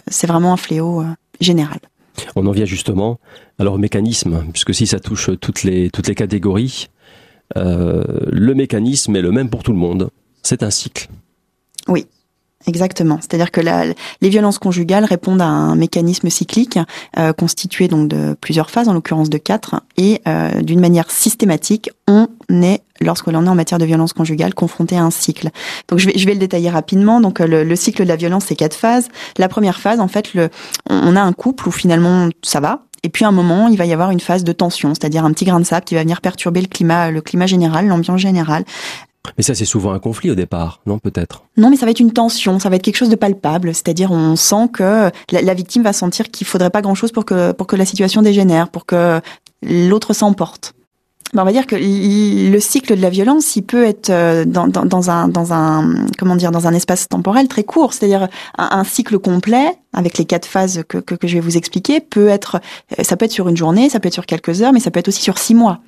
C'est 0.08 0.26
vraiment 0.26 0.54
un 0.54 0.58
fléau 0.58 1.04
général. 1.40 1.80
On 2.36 2.48
en 2.48 2.52
vient 2.52 2.66
justement 2.66 3.20
alors 3.60 3.76
au 3.76 3.78
mécanisme, 3.78 4.46
puisque 4.54 4.74
si 4.74 4.88
ça 4.88 5.00
touche 5.00 5.30
toutes 5.40 5.64
les 5.64 5.92
toutes 5.92 6.08
les 6.08 6.16
catégories, 6.16 6.88
euh, 7.58 8.04
le 8.32 8.54
mécanisme 8.54 9.16
est 9.16 9.22
le 9.22 9.32
même 9.32 9.50
pour 9.50 9.64
tout 9.64 9.72
le 9.72 9.78
monde. 9.78 10.10
C'est 10.44 10.64
un 10.64 10.70
cycle. 10.70 11.10
Oui, 11.88 12.06
Exactement. 12.68 13.20
C'est-à-dire 13.22 13.52
que 13.52 13.62
les 13.62 14.30
violences 14.30 14.60
conjugales 14.60 15.06
répondent 15.06 15.42
à 15.42 15.46
un 15.46 15.76
mécanisme 15.76 16.30
cyclique 16.30 16.78
euh, 17.18 17.32
constitué 17.32 17.88
donc 17.88 18.10
de 18.10 18.36
plusieurs 18.42 18.70
phases, 18.70 18.90
en 18.90 18.94
l'occurrence 18.94 19.30
de 19.30 19.38
quatre, 19.38 19.82
et 19.96 20.22
euh, 20.28 20.62
d'une 20.62 20.82
manière 20.82 21.10
systématique, 21.10 21.90
on 22.08 22.28
est 22.50 22.82
lorsque 23.00 23.28
l'on 23.28 23.46
est 23.46 23.50
en 23.50 23.56
matière 23.56 23.80
de 23.80 23.86
violence 23.86 24.12
conjugale 24.12 24.54
confronté 24.54 24.98
à 24.98 25.04
un 25.04 25.10
cycle. 25.10 25.52
Donc 25.88 26.00
je 26.00 26.08
vais, 26.08 26.18
je 26.18 26.26
vais 26.26 26.34
le 26.34 26.40
détailler 26.40 26.70
rapidement. 26.70 27.22
Donc 27.22 27.40
le, 27.40 27.64
le 27.64 27.76
cycle 27.78 28.04
de 28.04 28.10
la 28.10 28.18
violence, 28.18 28.46
c'est 28.48 28.58
quatre 28.58 28.76
phases. 28.76 29.08
La 29.38 29.48
première 29.48 29.80
phase, 29.80 30.02
en 30.02 30.10
fait, 30.10 30.34
le, 30.34 30.50
on 30.90 31.16
a 31.16 31.22
un 31.22 31.32
couple 31.32 31.70
où 31.70 31.72
finalement 31.72 32.28
ça 32.42 32.60
va, 32.60 32.84
et 33.04 33.10
puis 33.10 33.26
à 33.26 33.28
un 33.28 33.32
moment, 33.32 33.68
il 33.68 33.78
va 33.78 33.86
y 33.86 33.94
avoir 33.94 34.12
une 34.12 34.20
phase 34.20 34.44
de 34.44 34.52
tension, 34.52 34.94
c'est-à-dire 34.94 35.26
un 35.26 35.32
petit 35.32 35.46
grain 35.46 35.60
de 35.60 35.66
sable 35.66 35.86
qui 35.86 35.96
va 35.96 36.02
venir 36.02 36.22
perturber 36.22 36.62
le 36.62 36.68
climat, 36.68 37.12
le 37.12 37.22
climat 37.22 37.46
général, 37.48 37.88
l'ambiance 37.88 38.20
générale. 38.20 38.66
Mais 39.38 39.44
ça, 39.44 39.54
c'est 39.54 39.66
souvent 39.66 39.92
un 39.92 40.00
conflit 40.00 40.32
au 40.32 40.36
départ, 40.36 40.82
non 40.86 40.98
peut-être? 40.98 41.44
Non, 41.58 41.70
mais 41.70 41.76
ça 41.76 41.86
va 41.86 41.92
être 41.92 42.00
une 42.00 42.14
tension, 42.14 42.60
ça 42.60 42.70
va 42.70 42.78
être 42.78 42.82
quelque 42.82 42.98
chose 42.98 43.10
de 43.10 43.16
palpable. 43.16 43.74
C'est-à-dire, 43.74 44.12
on 44.12 44.36
sent 44.36 44.70
que 44.74 45.12
la, 45.32 45.54
victime 45.54 45.84
va 45.84 45.94
sentir 45.94 46.32
qu'il 46.32 46.48
faudrait 46.48 46.70
pas 46.70 46.82
grand-chose 46.82 47.12
pour 47.12 47.26
que 47.26 47.52
pour 47.52 47.68
que 47.68 47.76
la 47.76 47.86
situation 47.86 48.22
dégénère, 48.22 48.70
pour 48.70 48.86
que 48.86 49.22
l'autre 49.62 50.14
s'emporte. 50.14 50.74
Ben, 51.34 51.44
on 51.44 51.46
va 51.46 51.52
dire 51.52 51.68
que 51.68 51.76
le 51.76 52.60
cycle 52.60 52.96
de 52.96 53.02
la 53.02 53.12
violence, 53.12 53.56
il 53.56 53.62
peut 53.62 53.84
être 53.84 54.10
euh, 54.10 54.46
dans, 54.46 55.10
un, 55.12 55.28
dans 55.28 55.54
un, 55.54 56.06
comment 56.18 56.36
dire, 56.36 56.52
dans 56.52 56.66
un 56.66 56.74
espace 56.74 57.08
temporel 57.08 57.48
très 57.48 57.64
court. 57.64 57.94
C'est-à-dire 57.94 58.28
un, 58.58 58.84
cycle 58.84 59.20
complet 59.20 59.74
avec 59.94 60.18
les 60.18 60.26
quatre 60.26 60.48
phases 60.48 60.84
que, 60.88 61.00
je 61.22 61.36
vais 61.36 61.40
vous 61.40 61.56
expliquer 61.56 62.00
peut 62.00 62.30
être, 62.30 62.60
euh, 62.98 63.04
ça 63.04 63.16
peut 63.16 63.26
être 63.26 63.32
sur 63.32 63.48
une 63.48 63.58
journée, 63.58 63.90
ça 63.90 64.00
peut 64.00 64.08
être 64.08 64.14
sur 64.14 64.26
quelques 64.26 64.64
heures, 64.64 64.74
mais 64.74 64.80
ça 64.80 64.90
peut 64.90 65.00
être 65.00 65.08
aussi 65.08 65.22
sur 65.22 65.38
six 65.38 65.54
mois. 65.54 65.80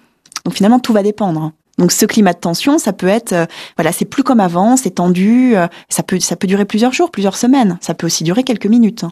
Donc 0.46 0.54
finalement, 0.54 0.80
tout 0.80 0.94
va 0.94 1.02
dépendre. 1.02 1.54
Donc 1.80 1.92
ce 1.92 2.06
climat 2.06 2.34
de 2.34 2.40
tension, 2.40 2.78
ça 2.78 2.94
peut 2.94 3.08
être, 3.08 3.34
euh, 3.34 3.46
voilà, 3.78 3.92
c'est 3.92 4.06
plus 4.06 4.22
comme 4.22 4.42
avant, 4.42 4.78
c'est 4.78 4.92
tendu, 4.92 5.56
ça 5.90 6.04
peut, 6.04 6.20
ça 6.20 6.36
peut 6.36 6.48
durer 6.48 6.66
plusieurs 6.66 6.94
jours, 6.94 7.10
plusieurs 7.10 7.38
semaines, 7.38 7.80
ça 7.82 7.96
peut 7.96 8.06
aussi 8.06 8.24
durer 8.24 8.44
quelques 8.44 8.68
minutes. 8.68 9.06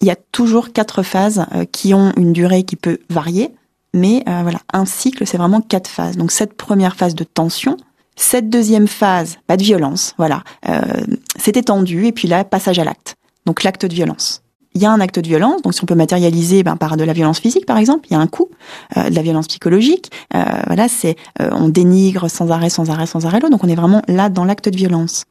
Il 0.00 0.06
y 0.06 0.10
a 0.10 0.16
toujours 0.30 0.72
quatre 0.72 1.02
phases 1.02 1.46
qui 1.72 1.94
ont 1.94 2.12
une 2.16 2.32
durée 2.32 2.62
qui 2.64 2.76
peut 2.76 2.98
varier 3.08 3.50
mais 3.94 4.22
euh, 4.28 4.40
voilà, 4.42 4.58
un 4.72 4.84
cycle, 4.84 5.26
c'est 5.26 5.38
vraiment 5.38 5.60
quatre 5.60 5.88
phases. 5.88 6.16
Donc 6.16 6.32
cette 6.32 6.54
première 6.54 6.96
phase 6.96 7.14
de 7.14 7.24
tension, 7.24 7.76
cette 8.16 8.48
deuxième 8.48 8.88
phase, 8.88 9.38
pas 9.46 9.56
de 9.56 9.62
violence, 9.62 10.14
voilà, 10.18 10.42
euh, 10.68 10.80
c'était 11.36 11.62
tendu, 11.62 12.06
et 12.06 12.12
puis 12.12 12.28
là, 12.28 12.44
passage 12.44 12.78
à 12.78 12.84
l'acte. 12.84 13.16
Donc 13.46 13.62
l'acte 13.62 13.86
de 13.86 13.94
violence. 13.94 14.42
Il 14.74 14.80
y 14.80 14.86
a 14.86 14.90
un 14.90 15.00
acte 15.00 15.18
de 15.18 15.28
violence, 15.28 15.60
donc 15.60 15.74
si 15.74 15.82
on 15.82 15.86
peut 15.86 15.94
matérialiser 15.94 16.62
ben, 16.62 16.76
par 16.76 16.96
de 16.96 17.04
la 17.04 17.12
violence 17.12 17.40
physique, 17.40 17.66
par 17.66 17.76
exemple, 17.76 18.06
il 18.10 18.14
y 18.14 18.16
a 18.16 18.20
un 18.20 18.26
coup, 18.26 18.48
euh, 18.96 19.10
de 19.10 19.14
la 19.14 19.22
violence 19.22 19.48
psychologique. 19.48 20.10
Euh, 20.34 20.42
voilà, 20.66 20.88
c'est 20.88 21.16
on 21.38 21.68
dénigre 21.68 22.30
sans 22.30 22.50
arrêt, 22.50 22.70
sans 22.70 22.88
arrêt, 22.88 23.06
sans 23.06 23.26
arrêt 23.26 23.40
Donc 23.40 23.64
on 23.64 23.68
est 23.68 23.74
vraiment 23.74 24.02
là 24.08 24.30
dans 24.30 24.44
l'acte 24.44 24.70
de 24.70 24.76
violence 24.76 25.24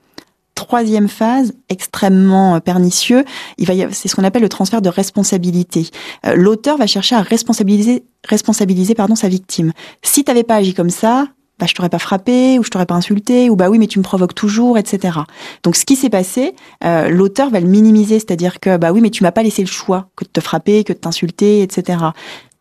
troisième 0.55 1.08
phase 1.08 1.53
extrêmement 1.70 2.55
euh, 2.55 2.60
pernicieux, 2.60 3.25
il 3.58 3.67
va 3.67 3.74
c'est 3.91 4.08
ce 4.08 4.15
qu'on 4.15 4.24
appelle 4.24 4.41
le 4.41 4.50
transfert 4.50 4.81
de 4.81 4.89
responsabilité. 4.89 5.88
Euh, 6.25 6.36
l'auteur 6.36 6.77
va 6.77 6.88
chercher 6.88 7.15
à 7.15 7.22
responsabiliser 7.22 8.03
responsabiliser 8.27 8.96
pardon 8.96 9.15
sa 9.15 9.27
victime. 9.27 9.72
Si 10.03 10.24
t'avais 10.24 10.43
pas 10.43 10.55
agi 10.55 10.74
comme 10.74 10.89
ça, 10.89 11.27
bah 11.60 11.67
je 11.67 11.75
t'aurais 11.75 11.89
pas 11.89 12.00
frappé 12.00 12.58
ou 12.60 12.63
je 12.63 12.70
t'aurais 12.70 12.86
pas 12.86 12.96
insulté 12.96 13.50
ou 13.50 13.55
bah 13.55 13.70
oui 13.70 13.79
mais 13.79 13.88
tu 13.88 14.00
me 14.00 14.03
provoques 14.03 14.36
toujours 14.36 14.77
etc. 14.77 15.20
Donc 15.63 15.75
ce 15.75 15.86
qui 15.86 15.96
s'est 15.96 16.10
passé, 16.10 16.55
euh, 16.84 17.10
l'auteur 17.10 17.50
va 17.50 17.60
le 17.60 17.67
minimiser, 17.67 18.20
c'est-à-dire 18.20 18.60
que 18.60 18.77
bah 18.77 18.91
oui 18.91 19.01
mais 19.01 19.10
tu 19.10 19.24
m'as 19.24 19.31
pas 19.31 19.43
laissé 19.43 19.62
le 19.62 19.67
choix 19.67 20.10
que 20.15 20.25
de 20.25 20.29
te 20.29 20.41
frapper, 20.41 20.84
que 20.84 20.93
de 20.93 20.98
t'insulter 20.98 21.62
etc. 21.62 22.00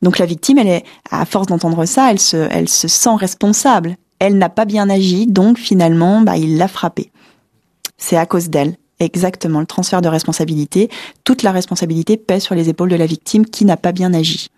Donc 0.03 0.19
la 0.19 0.27
victime 0.27 0.59
elle 0.59 0.69
est 0.69 0.85
à 1.11 1.25
force 1.25 1.47
d'entendre 1.47 1.85
ça, 1.87 2.11
elle 2.11 2.21
se 2.21 2.49
elle 2.51 2.69
se 2.69 2.89
sent 2.89 3.17
responsable. 3.17 3.97
Elle 4.19 4.37
n'a 4.37 4.51
pas 4.51 4.67
bien 4.67 4.91
agi 4.91 5.27
donc 5.27 5.59
finalement 5.59 6.21
bah 6.21 6.37
il 6.37 6.59
l'a 6.59 6.69
frappé 6.69 7.11
c'est 8.01 8.17
à 8.17 8.27
cause 8.27 8.49
d'elle. 8.49 8.77
Exactement, 8.99 9.61
le 9.61 9.67
transfert 9.67 10.03
de 10.03 10.09
responsabilité. 10.09 10.91
Toute 11.25 11.43
la 11.43 11.53
responsabilité 11.53 12.17
pèse 12.17 12.43
sur 12.43 12.55
les 12.55 12.69
épaules 12.69 12.91
de 12.91 12.97
la 12.97 13.07
victime 13.07 13.47
qui 13.47 13.65
n'a 13.65 13.77
pas 13.77 13.93
bien 13.93 14.13
agi. 14.13 14.49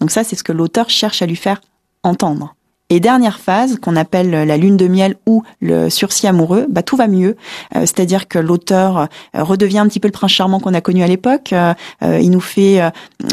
Donc 0.00 0.10
ça, 0.10 0.22
c'est 0.22 0.36
ce 0.36 0.44
que 0.44 0.52
l'auteur 0.52 0.88
cherche 0.88 1.20
à 1.20 1.26
lui 1.26 1.36
faire 1.36 1.60
entendre. 2.02 2.54
Et 2.88 3.00
dernière 3.00 3.40
phase, 3.40 3.80
qu'on 3.80 3.96
appelle 3.96 4.30
la 4.30 4.56
lune 4.56 4.76
de 4.76 4.86
miel 4.86 5.16
ou 5.26 5.42
le 5.60 5.90
sursis 5.90 6.28
amoureux, 6.28 6.66
bah 6.68 6.84
tout 6.84 6.96
va 6.96 7.08
mieux. 7.08 7.36
Euh, 7.74 7.80
c'est-à-dire 7.80 8.28
que 8.28 8.38
l'auteur 8.38 9.08
euh, 9.34 9.42
redevient 9.42 9.80
un 9.80 9.88
petit 9.88 9.98
peu 9.98 10.06
le 10.06 10.12
prince 10.12 10.30
charmant 10.30 10.60
qu'on 10.60 10.72
a 10.72 10.80
connu 10.80 11.02
à 11.02 11.08
l'époque. 11.08 11.52
Euh, 11.52 11.74
il 12.02 12.30
nous 12.30 12.40
fait, 12.40 12.80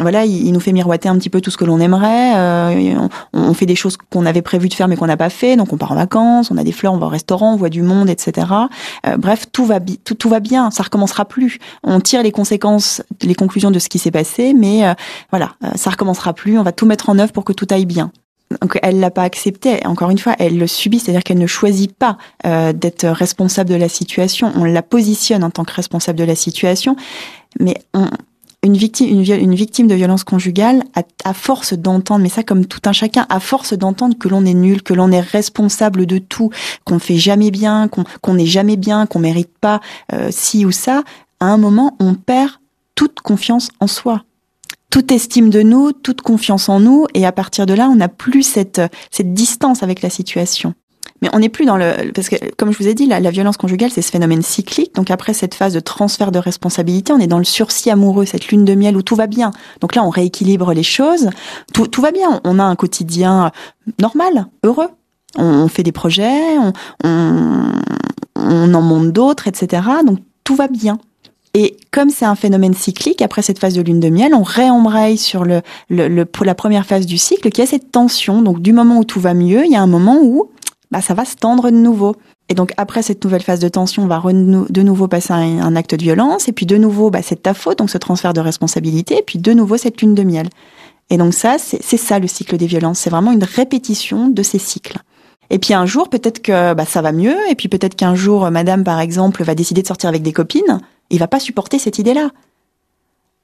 voilà, 0.01 0.25
il, 0.25 0.51
nous 0.51 0.59
fait 0.59 0.71
miroiter 0.71 1.07
un 1.07 1.15
petit 1.17 1.29
peu 1.29 1.39
tout 1.39 1.51
ce 1.51 1.57
que 1.57 1.65
l'on 1.65 1.79
aimerait. 1.79 2.33
On, 3.33 3.53
fait 3.53 3.67
des 3.67 3.75
choses 3.75 3.95
qu'on 4.09 4.25
avait 4.25 4.41
prévu 4.41 4.69
de 4.69 4.73
faire 4.73 4.87
mais 4.87 4.95
qu'on 4.95 5.05
n'a 5.05 5.17
pas 5.17 5.29
fait. 5.29 5.55
Donc 5.55 5.71
on 5.71 5.77
part 5.77 5.91
en 5.91 5.95
vacances, 5.95 6.49
on 6.49 6.57
a 6.57 6.63
des 6.63 6.71
fleurs, 6.71 6.93
on 6.93 6.97
va 6.97 7.05
au 7.05 7.09
restaurant, 7.09 7.53
on 7.53 7.57
voit 7.57 7.69
du 7.69 7.83
monde, 7.83 8.09
etc. 8.09 8.47
bref, 9.19 9.45
tout 9.51 9.65
va 9.65 9.79
tout, 9.79 10.15
tout 10.15 10.29
va 10.29 10.39
bien. 10.39 10.71
Ça 10.71 10.81
recommencera 10.81 11.25
plus. 11.25 11.59
On 11.83 11.99
tire 11.99 12.23
les 12.23 12.31
conséquences, 12.31 13.03
les 13.21 13.35
conclusions 13.35 13.69
de 13.69 13.77
ce 13.77 13.89
qui 13.89 13.99
s'est 13.99 14.11
passé, 14.11 14.55
mais 14.55 14.81
voilà, 15.29 15.51
ça 15.75 15.91
recommencera 15.91 16.33
plus. 16.33 16.57
On 16.57 16.63
va 16.63 16.71
tout 16.71 16.87
mettre 16.87 17.09
en 17.09 17.19
œuvre 17.19 17.31
pour 17.31 17.45
que 17.45 17.53
tout 17.53 17.67
aille 17.69 17.85
bien. 17.85 18.11
Donc 18.61 18.79
elle 18.81 18.99
l'a 18.99 19.11
pas 19.11 19.23
accepté. 19.23 19.85
Encore 19.85 20.09
une 20.09 20.17
fois, 20.17 20.35
elle 20.39 20.57
le 20.57 20.67
subit, 20.67 20.99
c'est-à-dire 20.99 21.23
qu'elle 21.23 21.39
ne 21.39 21.47
choisit 21.47 21.93
pas 21.93 22.17
euh, 22.45 22.73
d'être 22.73 23.07
responsable 23.07 23.69
de 23.69 23.75
la 23.75 23.89
situation. 23.89 24.51
On 24.55 24.63
la 24.63 24.81
positionne 24.81 25.43
en 25.43 25.49
tant 25.49 25.63
que 25.63 25.73
responsable 25.73 26.19
de 26.19 26.23
la 26.23 26.35
situation, 26.35 26.95
mais 27.59 27.75
une 28.63 28.75
victime, 28.75 29.87
de 29.87 29.95
violence 29.95 30.23
conjugale, 30.23 30.83
à, 31.25 31.33
force 31.33 31.73
d'entendre, 31.73 32.23
mais 32.23 32.29
ça 32.29 32.43
comme 32.43 32.65
tout 32.65 32.79
un 32.85 32.93
chacun, 32.93 33.25
à 33.29 33.39
force 33.39 33.73
d'entendre 33.73 34.17
que 34.17 34.29
l'on 34.29 34.45
est 34.45 34.53
nul, 34.53 34.81
que 34.81 34.93
l'on 34.93 35.11
est 35.11 35.19
responsable 35.19 36.05
de 36.05 36.17
tout, 36.17 36.49
qu'on 36.85 36.99
fait 36.99 37.17
jamais 37.17 37.51
bien, 37.51 37.89
qu'on 37.89 38.33
n'est 38.33 38.45
jamais 38.45 38.77
bien, 38.77 39.05
qu'on 39.05 39.19
mérite 39.19 39.51
pas 39.59 39.81
euh, 40.13 40.29
ci 40.31 40.65
ou 40.65 40.71
ça, 40.71 41.03
à 41.41 41.47
un 41.47 41.57
moment, 41.57 41.97
on 41.99 42.15
perd 42.15 42.51
toute 42.95 43.19
confiance 43.19 43.69
en 43.79 43.87
soi 43.87 44.23
toute 44.93 45.11
estime 45.11 45.49
de 45.49 45.63
nous, 45.63 45.91
toute 45.91 46.21
confiance 46.21 46.69
en 46.69 46.79
nous, 46.79 47.07
et 47.15 47.25
à 47.25 47.31
partir 47.31 47.65
de 47.65 47.73
là, 47.73 47.89
on 47.89 47.95
n'a 47.95 48.09
plus 48.09 48.43
cette, 48.43 48.79
cette 49.09 49.33
distance 49.33 49.81
avec 49.81 50.03
la 50.03 50.11
situation. 50.11 50.75
Mais 51.23 51.29
on 51.33 51.39
n'est 51.39 51.49
plus 51.49 51.65
dans 51.65 51.77
le 51.77 52.11
parce 52.13 52.29
que 52.29 52.35
comme 52.57 52.71
je 52.71 52.77
vous 52.77 52.87
ai 52.87 52.93
dit, 52.93 53.07
la, 53.07 53.19
la 53.19 53.31
violence 53.31 53.57
conjugale, 53.57 53.89
c'est 53.89 54.03
ce 54.03 54.11
phénomène 54.11 54.43
cyclique. 54.43 54.93
Donc 54.93 55.09
après 55.09 55.33
cette 55.33 55.55
phase 55.55 55.73
de 55.73 55.79
transfert 55.79 56.31
de 56.31 56.37
responsabilité, 56.37 57.11
on 57.11 57.17
est 57.17 57.25
dans 57.25 57.39
le 57.39 57.43
sursis 57.43 57.89
amoureux, 57.89 58.27
cette 58.27 58.49
lune 58.49 58.65
de 58.65 58.75
miel 58.75 58.95
où 58.95 59.01
tout 59.01 59.15
va 59.15 59.25
bien. 59.25 59.49
Donc 59.81 59.95
là, 59.95 60.03
on 60.03 60.11
rééquilibre 60.11 60.73
les 60.73 60.83
choses, 60.83 61.31
tout, 61.73 61.87
tout 61.87 62.01
va 62.03 62.11
bien. 62.11 62.39
On 62.43 62.59
a 62.59 62.63
un 62.63 62.75
quotidien 62.75 63.51
normal, 63.99 64.45
heureux. 64.63 64.89
On, 65.37 65.69
fait 65.69 65.81
des 65.81 65.91
projets, 65.91 66.59
on, 66.59 66.71
on, 67.03 67.71
on 68.35 68.73
en 68.75 68.81
monte 68.83 69.11
d'autres, 69.11 69.47
etc. 69.47 69.81
Donc 70.05 70.19
tout 70.43 70.55
va 70.55 70.67
bien. 70.67 70.99
Et 71.55 71.77
comme 71.91 72.09
c'est 72.09 72.25
un 72.25 72.35
phénomène 72.35 72.73
cyclique, 72.73 73.21
après 73.21 73.43
cette 73.43 73.59
phase 73.59 73.75
de 73.75 73.81
lune 73.81 73.99
de 73.99 74.09
miel, 74.09 74.33
on 74.33 74.41
réembraye 74.41 75.17
sur 75.17 75.45
le, 75.45 75.61
le, 75.89 76.23
pour 76.23 76.45
la 76.45 76.55
première 76.55 76.87
phase 76.87 77.05
du 77.05 77.19
cycle 77.19 77.51
qui 77.51 77.61
a 77.61 77.67
cette 77.67 77.91
tension. 77.91 78.41
Donc 78.41 78.59
du 78.59 78.73
moment 78.73 78.97
où 78.97 79.03
tout 79.03 79.19
va 79.19 79.35
mieux, 79.35 79.63
il 79.63 79.71
y 79.71 79.75
a 79.75 79.81
un 79.81 79.87
moment 79.87 80.19
où 80.23 80.49
bah, 80.89 81.01
ça 81.01 81.13
va 81.13 81.25
se 81.25 81.35
tendre 81.35 81.69
de 81.69 81.75
nouveau. 81.75 82.15
Et 82.49 82.55
donc 82.55 82.73
après 82.77 83.03
cette 83.03 83.23
nouvelle 83.23 83.43
phase 83.43 83.59
de 83.59 83.69
tension, 83.69 84.03
on 84.03 84.07
va 84.07 84.21
de 84.23 84.81
nouveau 84.81 85.07
passer 85.07 85.31
à 85.31 85.37
un, 85.37 85.75
acte 85.75 85.93
de 85.95 86.03
violence, 86.03 86.47
et 86.47 86.51
puis 86.51 86.65
de 86.65 86.75
nouveau, 86.75 87.11
bah, 87.11 87.21
c'est 87.21 87.43
ta 87.43 87.53
faute, 87.53 87.77
donc 87.77 87.89
ce 87.89 87.97
transfert 87.99 88.33
de 88.33 88.41
responsabilité, 88.41 89.19
et 89.19 89.23
puis 89.23 89.37
de 89.37 89.53
nouveau 89.53 89.77
cette 89.77 90.01
lune 90.01 90.15
de 90.15 90.23
miel. 90.23 90.49
Et 91.11 91.17
donc 91.17 91.35
ça, 91.35 91.57
c'est 91.59 91.97
ça 91.97 92.17
le 92.17 92.27
cycle 92.27 92.57
des 92.57 92.65
violences. 92.65 92.99
C'est 92.99 93.09
vraiment 93.11 93.31
une 93.31 93.43
répétition 93.43 94.27
de 94.27 94.41
ces 94.41 94.57
cycles. 94.57 94.97
Et 95.51 95.59
puis 95.59 95.75
un 95.75 95.85
jour, 95.85 96.09
peut-être 96.09 96.41
que 96.41 96.73
bah, 96.73 96.85
ça 96.85 97.03
va 97.03 97.11
mieux, 97.11 97.37
et 97.49 97.53
puis 97.53 97.69
peut-être 97.69 97.95
qu'un 97.95 98.15
jour, 98.15 98.49
Madame, 98.49 98.83
par 98.83 98.99
exemple, 98.99 99.43
va 99.43 99.53
décider 99.53 99.83
de 99.83 99.87
sortir 99.87 100.09
avec 100.09 100.23
des 100.23 100.33
copines, 100.33 100.79
il 101.13 101.19
va 101.19 101.27
pas 101.27 101.39
supporter 101.39 101.79
cette 101.79 101.99
idée-là. 101.99 102.29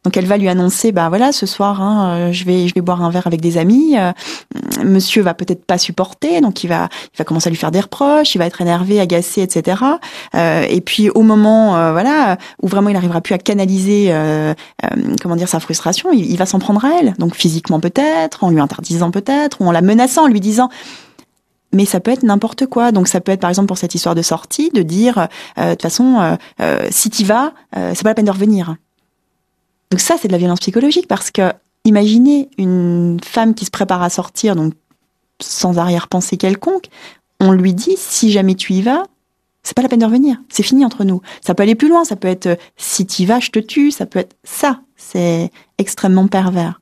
Donc 0.06 0.16
elle 0.16 0.26
va 0.26 0.38
lui 0.38 0.48
annoncer, 0.48 0.94
bah 0.94 1.10
voilà, 1.10 1.34
ce 1.34 1.46
soir, 1.46 1.82
hein, 1.82 2.30
euh, 2.30 2.32
je 2.32 2.46
vais, 2.46 2.70
je 2.70 2.74
vais 2.74 2.80
boire 2.80 3.04
un 3.04 3.10
verre 3.10 3.28
avec 3.28 3.42
des 3.42 3.58
amis. 3.58 3.98
Euh, 3.98 4.14
monsieur 4.82 5.22
va 5.22 5.34
peut-être 5.34 5.66
pas 5.66 5.78
supporter, 5.78 6.40
donc 6.40 6.64
il 6.64 6.68
va, 6.68 6.88
il 7.14 7.18
va 7.18 7.26
commencer 7.26 7.50
à 7.50 7.52
lui 7.52 7.58
faire 7.58 7.72
des 7.72 7.82
reproches, 7.82 8.34
il 8.34 8.38
va 8.38 8.46
être 8.46 8.62
énervé, 8.62 9.02
agacé, 9.02 9.42
etc. 9.42 9.84
Euh, 10.36 10.66
et 10.70 10.80
puis 10.80 11.10
au 11.10 11.22
moment, 11.22 11.92
voilà, 11.92 12.38
où 12.62 12.68
vraiment 12.68 12.90
il 12.90 12.94
n'arrivera 12.94 13.20
plus 13.20 13.34
à 13.34 13.38
canaliser, 13.38 14.14
comment 15.22 15.36
dire, 15.36 15.50
sa 15.50 15.60
frustration, 15.60 16.14
il, 16.14 16.32
il 16.32 16.38
va 16.38 16.46
s'en 16.46 16.60
prendre 16.60 16.86
à 16.86 16.92
elle. 17.00 17.14
Donc 17.20 17.36
physiquement 17.36 17.82
peut-être, 17.82 18.46
en 18.46 18.52
lui 18.52 18.62
interdisant 18.62 19.12
peut-être, 19.12 19.62
ou 19.62 19.68
en 19.68 19.72
la 19.72 19.82
menaçant, 19.82 20.24
en 20.24 20.28
lui 20.28 20.40
disant, 20.40 20.70
mais 21.72 21.86
ça 21.86 22.00
peut 22.00 22.12
être 22.12 22.24
n'importe 22.24 22.66
quoi. 22.66 22.92
Donc 22.92 23.08
ça 23.08 23.22
peut 23.22 23.32
être 23.32 23.42
par 23.42 23.50
exemple 23.50 23.68
pour 23.68 23.78
cette 23.78 23.96
histoire 23.96 24.16
de 24.16 24.22
sortie, 24.22 24.70
de 24.70 24.82
dire 24.82 25.28
euh, 25.58 25.70
de 25.70 25.72
toute 25.72 25.82
façon, 25.82 26.20
euh, 26.20 26.36
euh, 26.62 26.88
si 26.92 27.10
t'y 27.10 27.24
vas, 27.24 27.54
c'est 27.74 28.04
pas 28.04 28.10
la 28.10 28.16
peine 28.16 28.26
de 28.26 28.32
revenir. 28.32 28.76
Donc 29.92 30.00
ça, 30.00 30.16
c'est 30.20 30.28
de 30.28 30.34
la 30.34 30.38
violence 30.38 30.60
psychologique 30.60 31.08
parce 31.08 31.32
que 31.32 31.52
imaginez 31.86 32.50
une 32.58 33.20
femme 33.24 33.56
qui 33.56 33.66
se 33.66 33.72
prépare 33.72 34.04
à 34.04 34.10
sortir, 34.10 34.56
sans 35.42 35.78
arrière-pensée 35.80 36.38
quelconque, 36.38 36.86
on 37.40 37.52
lui 37.52 37.74
dit 37.74 37.96
si 37.98 38.32
jamais 38.32 38.56
tu 38.56 38.74
y 38.74 38.82
vas, 38.82 39.04
c'est 39.64 39.76
pas 39.76 39.82
la 39.82 39.90
peine 39.90 40.00
de 40.00 40.06
revenir, 40.06 40.38
c'est 40.50 40.64
fini 40.64 40.86
entre 40.86 41.04
nous. 41.04 41.22
Ça 41.42 41.56
peut 41.56 41.64
aller 41.64 41.76
plus 41.76 41.90
loin, 41.90 42.04
ça 42.06 42.16
peut 42.16 42.28
être 42.28 42.58
si 42.78 43.06
t'y 43.06 43.26
vas, 43.26 43.40
je 43.40 43.50
te 43.50 43.60
tue, 43.60 43.92
ça 43.92 44.06
peut 44.06 44.20
être 44.20 44.36
ça. 44.44 44.82
C'est 44.96 45.52
extrêmement 45.78 46.28
pervers. 46.28 46.80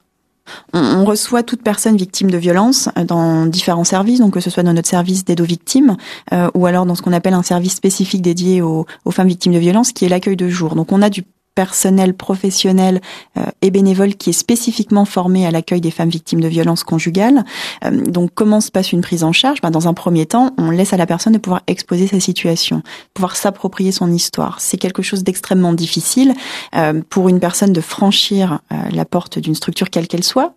On, 0.74 1.06
reçoit 1.06 1.44
toute 1.44 1.62
personne 1.62 1.96
victime 1.96 2.30
de 2.30 2.38
violence 2.38 2.90
euh, 2.98 3.04
dans 3.04 3.46
différents 3.46 3.84
services, 3.84 4.20
donc 4.20 4.34
que 4.34 4.40
ce 4.40 4.50
soit 4.50 4.64
dans 4.64 4.74
notre 4.74 4.90
service 4.90 5.24
d'aide 5.24 5.42
aux 5.42 5.46
victimes 5.46 5.96
euh, 6.34 6.50
ou 6.54 6.66
alors 6.66 6.86
dans 6.86 6.96
ce 6.96 7.02
qu'on 7.02 7.14
appelle 7.14 7.34
un 7.34 7.44
service 7.44 7.74
spécifique 7.76 8.22
dédié 8.22 8.62
aux, 8.62 8.86
femmes 9.12 9.28
victimes 9.28 9.54
de 9.54 9.60
violence, 9.60 9.92
qui 9.92 10.06
est 10.06 10.10
l'accueil 10.10 10.36
de 10.36 10.50
jour. 10.50 10.76
Donc 10.76 10.92
on 10.92 11.02
a 11.02 11.10
du 11.10 11.24
personnel 11.58 12.14
professionnel 12.14 13.02
euh, 13.36 13.42
et 13.64 13.72
bénévole 13.72 14.14
qui 14.14 14.30
est 14.30 14.34
spécifiquement 14.34 15.06
formé 15.06 15.48
à 15.48 15.50
l'accueil 15.50 15.82
des 15.82 15.90
femmes 15.90 16.10
victimes 16.10 16.40
de 16.40 16.48
violences 16.48 16.84
conjugales. 16.84 17.44
Euh, 17.84 18.06
donc 18.06 18.30
comment 18.36 18.62
se 18.62 18.70
passe 18.70 18.92
une 18.92 19.02
prise 19.02 19.24
en 19.24 19.32
charge? 19.32 19.60
Ben, 19.62 19.72
Dans 19.72 19.88
un 19.88 19.96
premier 19.96 20.28
temps, 20.28 20.52
on 20.60 20.70
laisse 20.70 20.94
à 20.94 20.98
la 20.98 21.08
personne 21.08 21.34
de 21.34 21.40
pouvoir 21.40 21.64
exposer 21.66 22.06
sa 22.06 22.20
situation, 22.20 22.84
pouvoir 23.16 23.36
s'approprier 23.36 23.92
son 23.92 24.12
histoire. 24.14 24.62
C'est 24.62 24.78
quelque 24.78 25.02
chose 25.02 25.24
d'extrêmement 25.24 25.74
difficile 25.74 26.36
euh, 26.76 27.02
pour 27.10 27.28
une 27.28 27.40
personne 27.40 27.74
de 27.74 27.82
franchir 27.82 28.60
la 28.92 29.06
porte 29.06 29.40
d'une 29.40 29.56
structure 29.56 29.90
quelle 29.90 30.08
qu'elle 30.08 30.24
soit, 30.24 30.54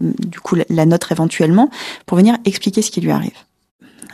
du 0.00 0.40
coup 0.40 0.56
la 0.70 0.86
nôtre 0.86 1.12
éventuellement, 1.12 1.68
pour 2.06 2.16
venir 2.16 2.36
expliquer 2.46 2.80
ce 2.80 2.90
qui 2.90 3.02
lui 3.02 3.10
arrive. 3.10 3.36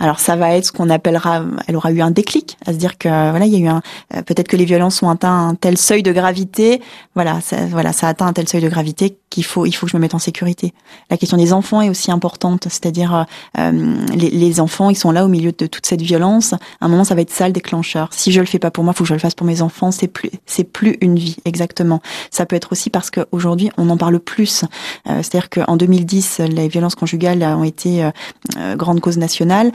Alors 0.01 0.19
ça 0.19 0.35
va 0.35 0.57
être 0.57 0.65
ce 0.67 0.73
qu'on 0.73 0.91
appellera, 0.91 1.45
elle 1.69 1.77
aura 1.77 1.93
eu 1.93 2.01
un 2.01 2.11
déclic, 2.11 2.50
à 2.67 2.73
se 2.73 2.79
dire 2.79 2.99
que 2.99 3.09
voilà, 3.09 3.47
il 3.47 3.53
y 3.53 3.57
a 3.57 3.59
eu 3.59 3.69
un, 3.69 3.83
euh, 4.15 4.23
peut-être 4.23 4.49
que 4.49 4.57
les 4.57 4.65
violences 4.65 5.03
ont 5.03 5.11
atteint 5.11 5.49
un 5.49 5.55
tel 5.55 5.77
seuil 5.79 6.03
de 6.03 6.13
gravité, 6.13 6.81
voilà, 7.15 7.41
ça, 7.41 7.67
voilà, 7.67 7.93
ça 7.93 8.07
a 8.07 8.11
atteint 8.11 8.27
un 8.27 8.33
tel 8.33 8.49
seuil 8.49 8.63
de 8.63 8.69
gravité 8.69 9.19
qu'il 9.31 9.45
faut, 9.45 9.65
il 9.65 9.73
faut 9.73 9.87
que 9.87 9.93
je 9.93 9.97
me 9.97 10.01
mette 10.01 10.15
en 10.15 10.19
sécurité. 10.19 10.75
La 11.09 11.17
question 11.17 11.37
des 11.37 11.53
enfants 11.53 11.81
est 11.81 11.89
aussi 11.89 12.11
importante, 12.11 12.65
c'est-à-dire 12.65 13.27
euh, 13.59 13.97
les, 14.15 14.31
les, 14.31 14.61
enfants, 14.61 14.91
ils 14.91 14.97
sont 14.97 15.13
là 15.13 15.25
au 15.25 15.29
milieu 15.29 15.53
de 15.53 15.67
toute 15.67 15.87
cette 15.87 16.03
violence. 16.03 16.53
À 16.53 16.87
un 16.87 16.89
moment, 16.89 17.05
ça 17.05 17.15
va 17.15 17.21
être 17.21 17.31
ça 17.31 17.47
le 17.47 17.53
déclencheur. 17.53 18.09
Si 18.13 18.33
je 18.33 18.41
le 18.41 18.47
fais 18.47 18.59
pas 18.59 18.71
pour 18.71 18.85
moi, 18.85 18.93
faut 18.93 19.05
que 19.05 19.09
je 19.09 19.15
le 19.15 19.21
fasse 19.21 19.35
pour 19.35 19.47
mes 19.47 19.63
enfants. 19.63 19.93
C'est 19.93 20.09
plus, 20.09 20.31
c'est 20.47 20.65
plus 20.65 20.99
une 21.01 21.17
vie, 21.17 21.37
exactement. 21.45 22.03
Ça 22.31 22.45
peut 22.45 22.57
être 22.57 22.73
aussi 22.73 22.91
parce 22.91 23.11
qu'aujourd'hui, 23.11 23.71
on 23.77 23.89
en 23.89 23.97
parle 23.97 24.19
plus. 24.19 24.65
Euh, 25.09 25.23
c'est-à-dire 25.23 25.49
qu'en 25.51 25.77
2010, 25.77 26.41
les 26.41 26.69
violences 26.69 26.95
conjugales 26.95 27.43
ont 27.43 27.65
été 27.65 28.05
euh, 28.05 28.11
euh, 28.57 28.77
grande 28.77 29.01
cause 29.01 29.19
nationale. 29.19 29.73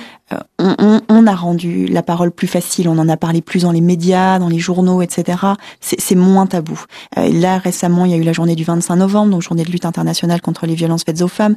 On, 0.59 0.75
on, 0.79 1.01
on, 1.07 1.27
a 1.27 1.35
rendu 1.35 1.85
la 1.85 2.01
parole 2.01 2.31
plus 2.31 2.47
facile. 2.47 2.89
On 2.89 2.97
en 2.97 3.07
a 3.09 3.17
parlé 3.17 3.41
plus 3.41 3.63
dans 3.63 3.71
les 3.71 3.81
médias, 3.81 4.39
dans 4.39 4.49
les 4.49 4.59
journaux, 4.59 5.01
etc. 5.01 5.37
C'est 5.81 6.15
moins 6.15 6.47
tabou. 6.47 6.79
là, 7.15 7.57
récemment, 7.57 8.05
il 8.05 8.11
y 8.11 8.13
a 8.13 8.17
eu 8.17 8.23
la 8.23 8.33
journée 8.33 8.55
du 8.55 8.63
25 8.63 8.95
novembre, 8.95 9.29
journée 9.45 9.63
de 9.63 9.71
lutte 9.71 9.85
internationale 9.85 10.41
contre 10.41 10.65
les 10.65 10.75
violences 10.75 11.03
faites 11.03 11.21
aux 11.21 11.27
femmes, 11.27 11.55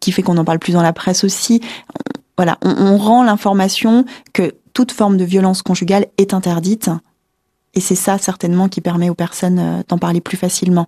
qui 0.00 0.12
fait 0.12 0.22
qu'on 0.22 0.36
en 0.36 0.44
parle 0.44 0.58
plus 0.58 0.72
dans 0.72 0.82
la 0.82 0.92
presse 0.92 1.24
aussi. 1.24 1.60
Voilà, 2.36 2.58
on, 2.62 2.70
on 2.70 2.96
rend 2.98 3.22
l'information 3.22 4.04
que 4.32 4.54
toute 4.74 4.92
forme 4.92 5.16
de 5.16 5.24
violence 5.24 5.62
conjugale 5.62 6.06
est 6.18 6.34
interdite. 6.34 6.90
Et 7.74 7.80
c'est 7.80 7.94
ça 7.94 8.18
certainement 8.18 8.68
qui 8.68 8.80
permet 8.80 9.08
aux 9.08 9.14
personnes 9.14 9.82
d'en 9.88 9.98
parler 9.98 10.20
plus 10.20 10.36
facilement. 10.36 10.86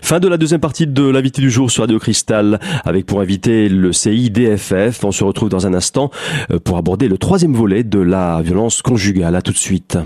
Fin 0.00 0.20
de 0.20 0.28
la 0.28 0.38
deuxième 0.38 0.60
partie 0.60 0.86
de 0.86 1.06
l'invité 1.06 1.42
du 1.42 1.50
jour 1.50 1.70
sur 1.70 1.82
Radio 1.82 1.98
Cristal 1.98 2.60
avec 2.84 3.04
pour 3.04 3.20
invité 3.20 3.68
le 3.68 3.92
CIDFF. 3.92 5.04
On 5.04 5.12
se 5.12 5.24
retrouve 5.24 5.48
dans 5.48 5.66
un 5.66 5.74
instant 5.74 6.10
euh, 6.50 6.58
pour 6.58 6.78
aborder 6.78 7.08
le 7.08 7.18
troisième 7.18 7.54
volet 7.54 7.84
de 7.84 7.98
la 7.98 8.40
violence 8.42 8.80
conjugale. 8.80 9.36
À 9.36 9.42
tout 9.42 9.52
de 9.52 9.58
suite. 9.58 9.98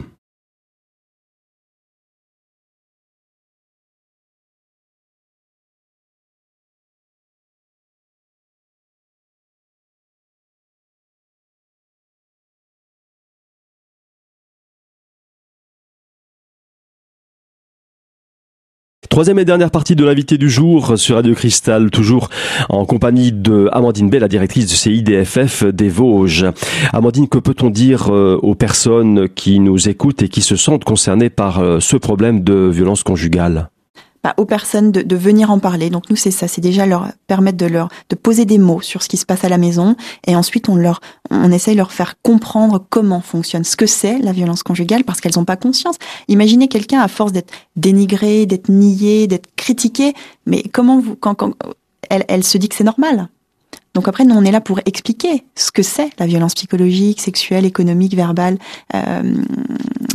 Troisième 19.17 19.39
et 19.39 19.47
dernière 19.47 19.71
partie 19.71 19.97
de 19.97 20.05
l'invité 20.05 20.37
du 20.37 20.51
jour 20.51 20.99
sur 20.99 21.15
Radio 21.15 21.35
Cristal, 21.35 21.91
toujours 21.91 22.29
en 22.69 22.85
compagnie 22.85 23.33
de 23.33 23.67
Amandine 23.73 24.11
Bay, 24.11 24.19
la 24.19 24.29
directrice 24.29 24.67
du 24.67 24.75
CIDFF 24.75 25.65
des 25.65 25.89
Vosges. 25.89 26.45
Amandine, 26.93 27.27
que 27.27 27.39
peut-on 27.39 27.71
dire 27.71 28.15
euh, 28.15 28.39
aux 28.43 28.55
personnes 28.55 29.27
qui 29.31 29.59
nous 29.59 29.89
écoutent 29.89 30.23
et 30.23 30.29
qui 30.29 30.43
se 30.43 30.57
sentent 30.57 30.85
concernées 30.85 31.31
par 31.31 31.61
euh, 31.61 31.81
ce 31.81 31.97
problème 31.97 32.45
de 32.45 32.69
violence 32.71 33.05
conjugale? 33.05 33.71
Bah, 34.23 34.35
aux 34.37 34.45
personnes 34.45 34.93
de, 34.93 35.03
de, 35.03 35.17
venir 35.17 35.51
en 35.51 35.59
parler. 35.59 35.91
Donc 35.91 36.11
nous 36.11 36.17
c'est 36.17 36.31
ça, 36.31 36.49
c'est 36.49 36.61
déjà 36.61 36.87
leur 36.87 37.09
permettre 37.27 37.59
de 37.59 37.67
leur 37.67 37.89
de 38.09 38.17
poser 38.17 38.45
des 38.45 38.59
mots 38.59 38.81
sur 38.81 39.03
ce 39.03 39.09
qui 39.09 39.17
se 39.17 39.27
passe 39.27 39.45
à 39.45 39.49
la 39.49 39.59
maison 39.59 39.97
et 40.27 40.37
ensuite 40.37 40.69
on 40.69 40.77
leur 40.77 41.01
on 41.31 41.51
essaye 41.51 41.75
de 41.75 41.79
leur 41.79 41.93
faire 41.93 42.15
comprendre 42.23 42.85
comment 42.89 43.21
fonctionne, 43.21 43.65
ce 43.65 43.77
que 43.77 43.87
c'est 43.87 44.19
la 44.19 44.33
violence 44.33 44.63
conjugale 44.63 45.05
parce 45.05 45.21
qu'elles 45.21 45.37
n'ont 45.37 45.45
pas 45.45 45.57
conscience. 45.57 45.97
Imaginez 46.29 46.69
quelqu'un 46.69 47.01
à 47.01 47.09
force 47.09 47.33
d'être 47.33 47.53
dénigré, 47.77 48.47
d'être 48.47 48.69
nié, 48.69 49.27
d'être 49.27 49.55
critiqué, 49.57 50.15
mais 50.47 50.63
comment 50.73 51.01
vous 51.01 51.17
quand, 51.17 51.35
quand 51.35 51.53
elle, 52.11 52.25
elle 52.29 52.45
se 52.45 52.59
dit 52.59 52.69
que 52.69 52.75
c'est 52.75 52.85
normal 52.85 53.29
donc 53.97 54.09
après, 54.09 54.27
nous, 54.27 54.35
on 54.35 54.45
est 54.45 54.51
là 54.51 54.61
pour 54.61 54.79
expliquer 54.85 55.45
ce 55.55 55.73
que 55.73 55.83
c'est 55.83 56.11
la 56.19 56.27
violence 56.27 56.55
psychologique, 56.55 57.19
sexuelle, 57.19 57.65
économique, 57.65 58.15
verbale. 58.15 58.59
Euh, 58.95 59.23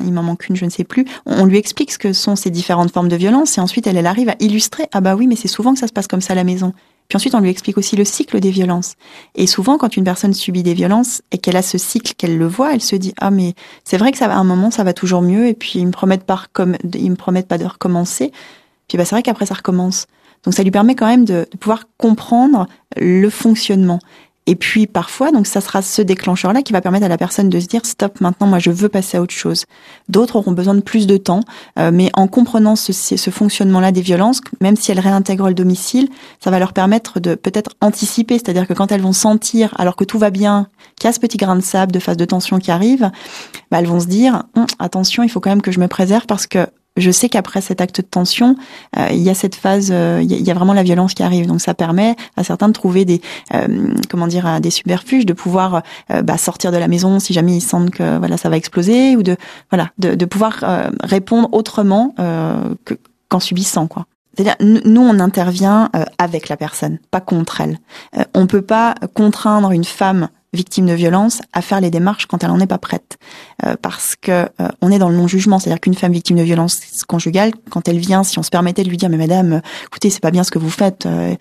il 0.05 0.13
m'en 0.13 0.21
manque 0.21 0.47
une, 0.49 0.55
je 0.55 0.65
ne 0.65 0.69
sais 0.69 0.83
plus. 0.83 1.03
On 1.25 1.45
lui 1.45 1.57
explique 1.57 1.91
ce 1.91 1.97
que 1.97 2.13
sont 2.13 2.35
ces 2.35 2.51
différentes 2.51 2.91
formes 2.91 3.09
de 3.09 3.15
violence 3.15 3.57
et 3.57 3.61
ensuite, 3.61 3.87
elle, 3.87 3.97
elle 3.97 4.05
arrive 4.05 4.29
à 4.29 4.35
illustrer. 4.39 4.83
Ah 4.91 5.01
bah 5.01 5.15
oui, 5.15 5.25
mais 5.25 5.35
c'est 5.35 5.47
souvent 5.47 5.73
que 5.73 5.79
ça 5.79 5.87
se 5.87 5.93
passe 5.93 6.05
comme 6.05 6.21
ça 6.21 6.33
à 6.33 6.35
la 6.35 6.43
maison. 6.43 6.73
Puis 7.07 7.15
ensuite, 7.15 7.33
on 7.33 7.39
lui 7.39 7.49
explique 7.49 7.79
aussi 7.79 7.95
le 7.95 8.05
cycle 8.05 8.39
des 8.39 8.51
violences. 8.51 8.93
Et 9.33 9.47
souvent, 9.47 9.79
quand 9.79 9.97
une 9.97 10.03
personne 10.03 10.35
subit 10.35 10.61
des 10.61 10.75
violences 10.75 11.23
et 11.31 11.39
qu'elle 11.39 11.57
a 11.57 11.63
ce 11.63 11.79
cycle, 11.79 12.13
qu'elle 12.15 12.37
le 12.37 12.45
voit, 12.45 12.75
elle 12.75 12.81
se 12.81 12.95
dit 12.95 13.15
ah 13.19 13.31
mais 13.31 13.55
c'est 13.83 13.97
vrai 13.97 14.11
que 14.11 14.19
ça 14.19 14.31
à 14.31 14.35
un 14.35 14.43
moment, 14.43 14.69
ça 14.69 14.83
va 14.83 14.93
toujours 14.93 15.23
mieux. 15.23 15.47
Et 15.47 15.55
puis 15.55 15.79
ils 15.79 15.87
me 15.87 15.91
promettent 15.91 16.25
pas 16.25 16.43
ils 16.93 17.09
me 17.09 17.15
promettent 17.15 17.47
pas 17.47 17.57
de 17.57 17.65
recommencer. 17.65 18.31
Puis 18.87 18.99
bah 18.99 19.05
c'est 19.05 19.15
vrai 19.15 19.23
qu'après 19.23 19.47
ça 19.47 19.55
recommence. 19.55 20.05
Donc 20.43 20.53
ça 20.53 20.63
lui 20.63 20.71
permet 20.71 20.95
quand 20.95 21.07
même 21.07 21.25
de, 21.25 21.47
de 21.51 21.57
pouvoir 21.57 21.85
comprendre 21.97 22.67
le 22.97 23.29
fonctionnement. 23.29 23.99
Et 24.47 24.55
puis 24.55 24.87
parfois, 24.87 25.31
donc 25.31 25.45
ça 25.45 25.61
sera 25.61 25.83
ce 25.83 26.01
déclencheur-là 26.01 26.63
qui 26.63 26.73
va 26.73 26.81
permettre 26.81 27.05
à 27.05 27.09
la 27.09 27.17
personne 27.17 27.47
de 27.47 27.59
se 27.59 27.67
dire 27.67 27.85
stop, 27.85 28.19
maintenant 28.21 28.47
moi 28.47 28.57
je 28.57 28.71
veux 28.71 28.89
passer 28.89 29.17
à 29.17 29.21
autre 29.21 29.33
chose. 29.33 29.65
D'autres 30.09 30.35
auront 30.35 30.51
besoin 30.51 30.73
de 30.73 30.81
plus 30.81 31.05
de 31.05 31.17
temps, 31.17 31.41
euh, 31.77 31.91
mais 31.93 32.09
en 32.15 32.27
comprenant 32.27 32.75
ce, 32.75 32.91
ce 32.91 33.29
fonctionnement-là 33.29 33.91
des 33.91 34.01
violences, 34.01 34.41
même 34.59 34.75
si 34.75 34.91
elles 34.91 34.99
réintègrent 34.99 35.47
le 35.47 35.53
domicile, 35.53 36.09
ça 36.43 36.49
va 36.49 36.57
leur 36.57 36.73
permettre 36.73 37.19
de 37.19 37.35
peut-être 37.35 37.71
anticiper, 37.81 38.39
c'est-à-dire 38.39 38.67
que 38.67 38.73
quand 38.73 38.91
elles 38.91 39.01
vont 39.01 39.13
sentir, 39.13 39.75
alors 39.77 39.95
que 39.95 40.05
tout 40.05 40.17
va 40.17 40.31
bien, 40.31 40.67
qu'il 40.99 41.07
y 41.07 41.09
a 41.09 41.13
ce 41.13 41.19
petit 41.19 41.37
grain 41.37 41.55
de 41.55 41.61
sable 41.61 41.91
de 41.91 41.99
phase 41.99 42.17
de 42.17 42.25
tension 42.25 42.57
qui 42.57 42.71
arrive, 42.71 43.11
bah, 43.69 43.77
elles 43.77 43.87
vont 43.87 43.99
se 43.99 44.07
dire 44.07 44.43
hum, 44.55 44.65
attention, 44.79 45.21
il 45.21 45.29
faut 45.29 45.39
quand 45.39 45.51
même 45.51 45.61
que 45.61 45.71
je 45.71 45.79
me 45.79 45.87
préserve 45.87 46.25
parce 46.25 46.47
que 46.47 46.67
je 46.97 47.09
sais 47.11 47.29
qu'après 47.29 47.61
cet 47.61 47.79
acte 47.79 48.01
de 48.01 48.05
tension, 48.05 48.55
euh, 48.97 49.07
il 49.11 49.19
y 49.19 49.29
a 49.29 49.33
cette 49.33 49.55
phase, 49.55 49.89
euh, 49.91 50.19
il, 50.21 50.31
y 50.31 50.51
a, 50.51 50.53
vraiment 50.53 50.73
la 50.73 50.83
violence 50.83 51.13
qui 51.13 51.23
arrive. 51.23 51.47
Donc 51.47 51.61
ça 51.61 51.73
permet 51.73 52.15
à 52.35 52.43
certains 52.43 52.67
de 52.67 52.73
trouver 52.73 53.05
des, 53.05 53.21
euh, 53.53 53.93
comment 54.09 54.27
dire, 54.27 54.59
des 54.59 54.71
subterfuges, 54.71 55.25
de 55.25 55.33
pouvoir 55.33 55.83
bah, 56.23 56.37
sortir 56.37 56.71
de 56.71 56.77
la 56.77 56.87
maison 56.87 57.19
si 57.19 57.33
jamais 57.33 57.57
ils 57.57 57.61
sentent 57.61 57.91
que 57.91 58.17
voilà 58.17 58.37
ça 58.37 58.49
va 58.49 58.57
exploser, 58.57 59.15
ou 59.15 59.23
de 59.23 59.37
voilà 59.69 59.89
de, 59.97 60.15
de 60.15 60.25
pouvoir 60.25 60.63
répondre 61.03 61.49
autrement 61.51 62.13
qu'en 63.29 63.39
subissant 63.39 63.87
quoi. 63.87 64.05
C'est-à-dire, 64.35 64.55
nous, 64.61 65.01
on 65.01 65.19
intervient 65.19 65.89
avec 66.17 66.47
la 66.47 66.55
personne, 66.55 66.99
pas 67.11 67.19
contre 67.19 67.59
elle. 67.59 67.79
on 68.33 68.47
peut 68.47 68.61
pas 68.61 68.95
contraindre 69.13 69.71
une 69.71 69.83
femme 69.83 70.29
victime 70.53 70.85
de 70.85 70.93
violence 70.93 71.41
à 71.53 71.61
faire 71.61 71.79
les 71.79 71.89
démarches 71.89 72.25
quand 72.25 72.43
elle 72.43 72.49
n'en 72.49 72.59
est 72.59 72.67
pas 72.67 72.77
prête, 72.77 73.17
euh, 73.65 73.75
parce 73.81 74.15
que 74.15 74.31
euh, 74.31 74.67
on 74.81 74.91
est 74.91 74.99
dans 74.99 75.09
le 75.09 75.15
non-jugement, 75.15 75.59
c'est-à-dire 75.59 75.79
qu'une 75.79 75.93
femme 75.93 76.11
victime 76.11 76.37
de 76.37 76.43
violence 76.43 76.81
conjugale, 77.07 77.53
quand 77.69 77.87
elle 77.87 77.99
vient, 77.99 78.23
si 78.23 78.37
on 78.37 78.43
se 78.43 78.49
permettait 78.49 78.83
de 78.83 78.89
lui 78.89 78.97
dire 78.97 79.09
mais 79.09 79.17
madame, 79.17 79.61
écoutez, 79.85 80.09
c'est 80.09 80.19
pas 80.19 80.31
bien 80.31 80.43
ce 80.43 80.51
que 80.51 80.59
vous 80.59 80.69
faites, 80.69 81.05
euh, 81.05 81.35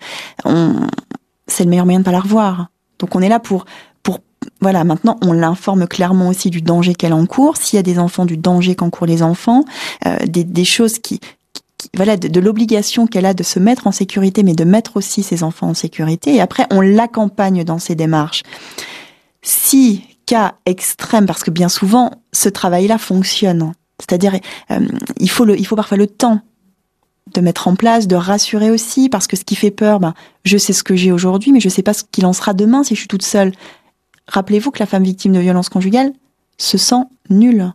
c'est 1.47 1.63
le 1.63 1.69
meilleur 1.69 1.85
moyen 1.85 1.99
de 1.99 2.05
pas 2.05 2.11
la 2.11 2.21
revoir. 2.21 2.67
Donc 2.99 3.15
on 3.15 3.21
est 3.21 3.29
là 3.29 3.39
pour 3.39 3.65
voilà, 4.59 4.83
maintenant 4.83 5.17
on 5.21 5.33
l'informe 5.33 5.87
clairement 5.87 6.29
aussi 6.29 6.49
du 6.49 6.63
danger 6.63 6.95
qu'elle 6.95 7.13
encourt, 7.13 7.57
s'il 7.57 7.77
y 7.77 7.79
a 7.79 7.83
des 7.83 7.99
enfants, 7.99 8.25
du 8.25 8.37
danger 8.37 8.73
qu'encourent 8.73 9.05
les 9.05 9.21
enfants, 9.21 9.65
des, 10.25 10.43
des 10.43 10.65
choses 10.65 10.97
qui, 10.97 11.19
voilà, 11.95 12.15
de, 12.15 12.39
l'obligation 12.39 13.05
qu'elle 13.05 13.25
a 13.25 13.33
de 13.33 13.43
se 13.43 13.59
mettre 13.59 13.87
en 13.87 13.91
sécurité, 13.91 14.43
mais 14.43 14.53
de 14.53 14.63
mettre 14.63 14.97
aussi 14.97 15.23
ses 15.23 15.43
enfants 15.43 15.69
en 15.69 15.73
sécurité. 15.73 16.35
Et 16.35 16.41
après, 16.41 16.65
on 16.71 16.81
l'accompagne 16.81 17.63
dans 17.63 17.79
ses 17.79 17.95
démarches. 17.95 18.43
Si 19.41 20.03
cas 20.25 20.55
extrême, 20.65 21.25
parce 21.25 21.43
que 21.43 21.51
bien 21.51 21.67
souvent, 21.67 22.11
ce 22.31 22.47
travail-là 22.47 22.97
fonctionne. 22.97 23.73
C'est-à-dire, 23.99 24.39
euh, 24.71 24.87
il 25.19 25.29
faut 25.29 25.75
parfois 25.75 25.97
le 25.97 26.07
temps 26.07 26.41
de 27.33 27.41
mettre 27.41 27.67
en 27.67 27.75
place, 27.75 28.07
de 28.07 28.15
rassurer 28.15 28.71
aussi, 28.71 29.09
parce 29.09 29.27
que 29.27 29.35
ce 29.35 29.43
qui 29.43 29.55
fait 29.55 29.71
peur, 29.71 29.99
ben, 29.99 30.13
je 30.43 30.57
sais 30.57 30.73
ce 30.73 30.83
que 30.83 30.95
j'ai 30.95 31.11
aujourd'hui, 31.11 31.51
mais 31.51 31.59
je 31.59 31.69
sais 31.69 31.83
pas 31.83 31.93
ce 31.93 32.03
qu'il 32.09 32.25
en 32.25 32.33
sera 32.33 32.53
demain 32.53 32.83
si 32.83 32.95
je 32.95 32.99
suis 32.99 33.07
toute 33.07 33.23
seule. 33.23 33.51
Rappelez-vous 34.27 34.71
que 34.71 34.79
la 34.79 34.85
femme 34.85 35.03
victime 35.03 35.33
de 35.33 35.39
violence 35.39 35.69
conjugale 35.69 36.13
se 36.57 36.77
sent 36.77 37.03
nulle. 37.29 37.73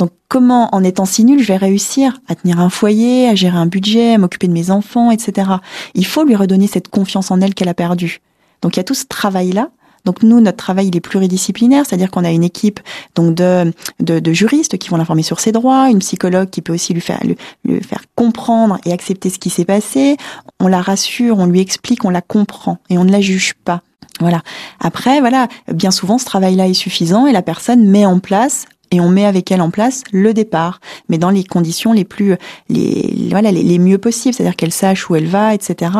Donc 0.00 0.10
comment, 0.28 0.74
en 0.74 0.82
étant 0.82 1.04
si 1.04 1.24
nulle, 1.24 1.42
je 1.42 1.46
vais 1.46 1.56
réussir 1.56 2.20
à 2.26 2.34
tenir 2.34 2.58
un 2.58 2.70
foyer, 2.70 3.28
à 3.28 3.34
gérer 3.34 3.56
un 3.56 3.66
budget, 3.66 4.14
à 4.14 4.18
m'occuper 4.18 4.48
de 4.48 4.52
mes 4.52 4.70
enfants, 4.70 5.10
etc. 5.10 5.48
Il 5.94 6.06
faut 6.06 6.24
lui 6.24 6.34
redonner 6.34 6.66
cette 6.66 6.88
confiance 6.88 7.30
en 7.30 7.40
elle 7.40 7.54
qu'elle 7.54 7.68
a 7.68 7.74
perdue. 7.74 8.20
Donc 8.62 8.76
il 8.76 8.78
y 8.78 8.80
a 8.80 8.84
tout 8.84 8.94
ce 8.94 9.04
travail-là 9.04 9.70
donc 10.04 10.22
nous, 10.22 10.40
notre 10.40 10.56
travail 10.56 10.88
il 10.88 10.96
est 10.96 11.00
pluridisciplinaire, 11.00 11.84
c'est-à-dire 11.86 12.10
qu'on 12.10 12.24
a 12.24 12.30
une 12.30 12.42
équipe 12.42 12.80
donc 13.14 13.34
de, 13.34 13.72
de, 14.00 14.18
de 14.18 14.32
juristes 14.32 14.78
qui 14.78 14.88
vont 14.88 14.96
l'informer 14.96 15.22
sur 15.22 15.40
ses 15.40 15.52
droits, 15.52 15.90
une 15.90 15.98
psychologue 15.98 16.48
qui 16.48 16.62
peut 16.62 16.72
aussi 16.72 16.94
lui 16.94 17.00
faire 17.02 17.20
lui, 17.22 17.36
lui 17.64 17.82
faire 17.82 18.04
comprendre 18.14 18.78
et 18.86 18.92
accepter 18.92 19.28
ce 19.28 19.38
qui 19.38 19.50
s'est 19.50 19.66
passé. 19.66 20.16
On 20.58 20.68
la 20.68 20.80
rassure, 20.80 21.38
on 21.38 21.46
lui 21.46 21.60
explique, 21.60 22.04
on 22.04 22.10
la 22.10 22.22
comprend 22.22 22.78
et 22.88 22.96
on 22.96 23.04
ne 23.04 23.12
la 23.12 23.20
juge 23.20 23.54
pas. 23.64 23.82
Voilà. 24.20 24.42
Après, 24.80 25.20
voilà, 25.20 25.48
bien 25.72 25.90
souvent 25.90 26.18
ce 26.18 26.24
travail-là 26.24 26.68
est 26.68 26.74
suffisant 26.74 27.26
et 27.26 27.32
la 27.32 27.42
personne 27.42 27.86
met 27.86 28.06
en 28.06 28.20
place 28.20 28.66
et 28.90 29.00
on 29.00 29.08
met 29.08 29.26
avec 29.26 29.50
elle 29.50 29.62
en 29.62 29.70
place 29.70 30.02
le 30.12 30.34
départ, 30.34 30.80
mais 31.08 31.18
dans 31.18 31.30
les 31.30 31.44
conditions 31.44 31.92
les 31.92 32.04
plus 32.04 32.36
les 32.68 33.28
voilà 33.30 33.52
les, 33.52 33.62
les 33.62 33.78
mieux 33.78 33.98
possibles, 33.98 34.34
c'est-à-dire 34.34 34.56
qu'elle 34.56 34.72
sache 34.72 35.08
où 35.08 35.16
elle 35.16 35.28
va, 35.28 35.54
etc. 35.54 35.92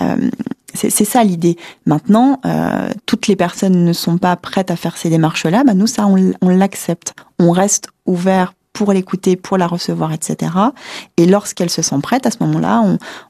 Euh, 0.00 0.30
c'est 0.74 1.04
ça 1.04 1.24
l'idée. 1.24 1.56
Maintenant, 1.86 2.40
euh, 2.44 2.90
toutes 3.06 3.26
les 3.26 3.36
personnes 3.36 3.84
ne 3.84 3.92
sont 3.92 4.18
pas 4.18 4.36
prêtes 4.36 4.70
à 4.70 4.76
faire 4.76 4.96
ces 4.96 5.08
démarches-là. 5.08 5.64
Bah 5.64 5.74
nous, 5.74 5.86
ça, 5.86 6.06
on, 6.06 6.48
l'accepte. 6.48 7.14
On 7.38 7.50
reste 7.50 7.88
ouvert 8.06 8.52
pour 8.74 8.92
l'écouter, 8.92 9.34
pour 9.36 9.56
la 9.56 9.66
recevoir, 9.66 10.12
etc. 10.12 10.52
Et 11.16 11.26
lorsqu'elle 11.26 11.70
se 11.70 11.82
sent 11.82 11.96
prête, 12.02 12.26
à 12.26 12.30
ce 12.30 12.36
moment-là, 12.40 12.84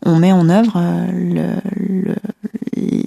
on, 0.05 0.17
met 0.17 0.33
en 0.33 0.49
œuvre 0.51 0.79
le, 1.13 1.55
le, 1.77 2.17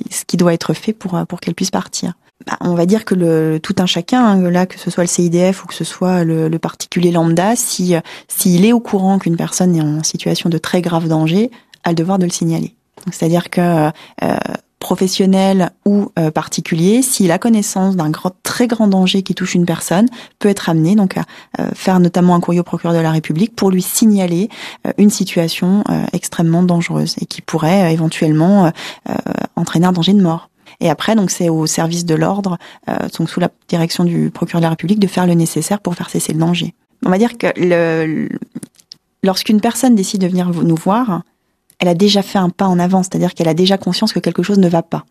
ce 0.09 0.25
qui 0.25 0.37
doit 0.37 0.53
être 0.53 0.73
fait 0.73 0.93
pour, 0.93 1.19
pour 1.27 1.39
qu'elle 1.39 1.55
puisse 1.55 1.71
partir. 1.71 2.13
Bah, 2.47 2.57
on 2.61 2.73
va 2.73 2.85
dire 2.85 3.05
que 3.05 3.57
tout 3.59 3.75
un 3.77 3.85
chacun, 3.85 4.25
hein, 4.25 4.49
là 4.49 4.65
que 4.65 4.79
ce 4.79 4.89
soit 4.89 5.03
le 5.03 5.07
CIDF 5.07 5.63
ou 5.63 5.67
que 5.67 5.73
ce 5.73 5.83
soit 5.83 6.23
le, 6.23 6.49
particulier 6.57 7.11
lambda, 7.11 7.55
si 7.55 7.95
s'il 8.27 8.65
est 8.65 8.73
au 8.73 8.79
courant 8.79 9.19
qu'une 9.19 9.37
personne 9.37 9.75
est 9.75 9.81
en 9.81 10.03
situation 10.03 10.49
de 10.49 10.57
très 10.57 10.81
grave 10.81 11.07
danger, 11.07 11.51
a 11.83 11.89
le 11.89 11.95
devoir 11.95 12.17
de 12.17 12.25
le 12.25 12.31
signaler. 12.31 12.75
C'est-à-dire 13.11 13.49
que 13.49 13.89
euh, 14.23 14.37
professionnel 14.81 15.71
ou 15.85 16.11
euh, 16.19 16.31
particulier, 16.31 17.01
s'il 17.01 17.31
a 17.31 17.37
connaissance 17.37 17.95
d'un 17.95 18.09
grand, 18.09 18.33
très 18.43 18.67
grand 18.67 18.87
danger 18.87 19.21
qui 19.21 19.33
touche 19.33 19.55
une 19.55 19.65
personne, 19.65 20.07
peut 20.39 20.49
être 20.49 20.67
amené 20.67 20.95
donc 20.95 21.15
à 21.15 21.23
euh, 21.61 21.69
faire 21.73 22.01
notamment 22.01 22.35
un 22.35 22.41
courrier 22.41 22.59
au 22.59 22.65
procureur 22.65 22.93
de 22.93 22.99
la 22.99 23.11
République 23.11 23.55
pour 23.55 23.71
lui 23.71 23.81
signaler 23.81 24.49
euh, 24.85 24.91
une 24.97 25.11
situation 25.11 25.83
extrêmement 26.11 26.63
dangereuse 26.63 27.15
et 27.21 27.25
qui 27.25 27.41
pourrait 27.41 27.93
éventuellement 27.93 28.71
entraîner 29.55 29.85
un 29.85 29.91
danger 29.91 30.13
de 30.13 30.21
mort. 30.21 30.49
Et 30.79 30.89
après, 30.89 31.15
donc 31.15 31.29
c'est 31.29 31.49
au 31.49 31.67
service 31.67 32.05
de 32.05 32.15
l'ordre, 32.15 32.57
donc 33.17 33.29
sous 33.29 33.39
la 33.39 33.49
direction 33.67 34.03
du 34.03 34.31
procureur 34.31 34.61
de 34.61 34.65
la 34.65 34.71
République, 34.71 34.99
de 34.99 35.07
faire 35.07 35.27
le 35.27 35.35
nécessaire 35.35 35.79
pour 35.79 35.93
faire 35.93 36.09
cesser 36.09 36.33
le 36.33 36.39
danger. 36.39 36.73
On 37.05 37.09
va 37.09 37.19
dire 37.19 37.37
que 37.37 38.27
lorsqu'une 39.23 39.61
personne 39.61 39.93
décide 39.95 40.21
de 40.21 40.27
venir 40.27 40.49
nous 40.49 40.75
voir, 40.75 41.21
elle 41.81 41.87
a 41.87 41.95
déjà 41.95 42.21
fait 42.21 42.37
un 42.37 42.49
pas 42.49 42.67
en 42.67 42.79
avant, 42.79 43.03
c'est-à-dire 43.03 43.33
qu'elle 43.33 43.49
a 43.49 43.53
déjà 43.53 43.77
conscience 43.77 44.13
que 44.13 44.19
quelque 44.19 44.43
chose 44.43 44.59
ne 44.59 44.69
va 44.69 44.83
pas. 44.83 45.03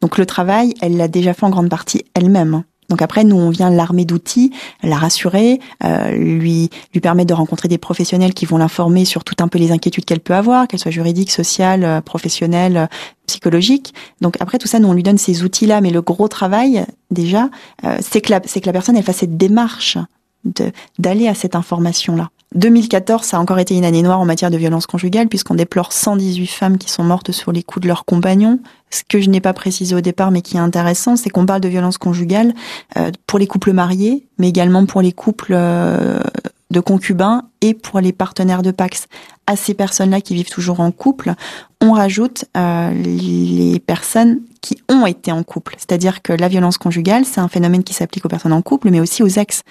Donc 0.00 0.18
le 0.18 0.24
travail, 0.24 0.72
elle 0.80 0.96
l'a 0.96 1.08
déjà 1.08 1.34
fait 1.34 1.44
en 1.44 1.50
grande 1.50 1.68
partie 1.68 2.04
elle-même. 2.14 2.62
Donc 2.88 3.02
après, 3.02 3.24
nous, 3.24 3.34
on 3.34 3.50
vient 3.50 3.68
l'armer 3.68 4.04
d'outils, 4.04 4.52
la 4.84 4.96
rassurer, 4.96 5.58
euh, 5.84 6.12
lui 6.12 6.70
lui 6.94 7.00
permettre 7.00 7.28
de 7.28 7.34
rencontrer 7.34 7.66
des 7.66 7.78
professionnels 7.78 8.32
qui 8.32 8.46
vont 8.46 8.58
l'informer 8.58 9.04
sur 9.04 9.24
tout 9.24 9.34
un 9.40 9.48
peu 9.48 9.58
les 9.58 9.72
inquiétudes 9.72 10.04
qu'elle 10.04 10.20
peut 10.20 10.34
avoir, 10.34 10.68
qu'elles 10.68 10.78
soient 10.78 10.92
juridiques, 10.92 11.32
sociales, 11.32 11.82
euh, 11.82 12.00
professionnelles, 12.00 12.76
euh, 12.76 12.86
psychologiques. 13.26 13.92
Donc 14.20 14.36
après 14.38 14.58
tout 14.58 14.68
ça, 14.68 14.78
nous 14.78 14.88
on 14.88 14.92
lui 14.92 15.02
donne 15.02 15.18
ces 15.18 15.42
outils-là, 15.42 15.80
mais 15.80 15.90
le 15.90 16.02
gros 16.02 16.28
travail 16.28 16.86
déjà, 17.10 17.50
c'est 18.00 18.20
que 18.20 18.30
la 18.30 18.40
c'est 18.44 18.60
que 18.60 18.66
la 18.66 18.72
personne 18.72 18.96
elle 18.96 19.02
fasse 19.02 19.16
cette 19.16 19.36
démarche 19.36 19.98
d'aller 20.98 21.26
à 21.26 21.34
cette 21.34 21.56
information-là. 21.56 22.30
2014, 22.54 23.24
ça 23.24 23.36
a 23.36 23.40
encore 23.40 23.58
été 23.58 23.76
une 23.76 23.84
année 23.84 24.02
noire 24.02 24.20
en 24.20 24.24
matière 24.24 24.50
de 24.50 24.56
violence 24.56 24.86
conjugale 24.86 25.28
puisqu'on 25.28 25.54
déplore 25.54 25.92
118 25.92 26.46
femmes 26.46 26.78
qui 26.78 26.88
sont 26.88 27.02
mortes 27.02 27.32
sur 27.32 27.52
les 27.52 27.62
coups 27.62 27.82
de 27.82 27.88
leurs 27.88 28.04
compagnons. 28.04 28.60
Ce 28.90 29.02
que 29.06 29.20
je 29.20 29.28
n'ai 29.28 29.40
pas 29.40 29.52
précisé 29.52 29.94
au 29.94 30.00
départ 30.00 30.30
mais 30.30 30.42
qui 30.42 30.56
est 30.56 30.60
intéressant, 30.60 31.16
c'est 31.16 31.28
qu'on 31.28 31.44
parle 31.44 31.60
de 31.60 31.68
violence 31.68 31.98
conjugale 31.98 32.54
euh, 32.96 33.10
pour 33.26 33.38
les 33.38 33.46
couples 33.46 33.72
mariés, 33.72 34.26
mais 34.38 34.48
également 34.48 34.86
pour 34.86 35.02
les 35.02 35.12
couples 35.12 35.54
euh, 35.54 36.20
de 36.70 36.80
concubins 36.80 37.42
et 37.60 37.74
pour 37.74 38.00
les 38.00 38.12
partenaires 38.12 38.62
de 38.62 38.70
Pax. 38.70 39.06
À 39.48 39.56
ces 39.56 39.74
personnes-là 39.74 40.20
qui 40.20 40.34
vivent 40.34 40.50
toujours 40.50 40.80
en 40.80 40.90
couple, 40.90 41.32
on 41.80 41.92
rajoute 41.92 42.46
euh, 42.56 42.90
les 42.92 43.80
personnes 43.80 44.40
qui 44.60 44.78
ont 44.88 45.06
été 45.06 45.30
en 45.30 45.42
couple. 45.42 45.74
C'est-à-dire 45.78 46.22
que 46.22 46.32
la 46.32 46.48
violence 46.48 46.78
conjugale, 46.78 47.24
c'est 47.24 47.40
un 47.40 47.48
phénomène 47.48 47.84
qui 47.84 47.94
s'applique 47.94 48.24
aux 48.24 48.28
personnes 48.28 48.52
en 48.52 48.62
couple, 48.62 48.90
mais 48.90 49.00
aussi 49.00 49.22
aux 49.22 49.28
ex. 49.28 49.62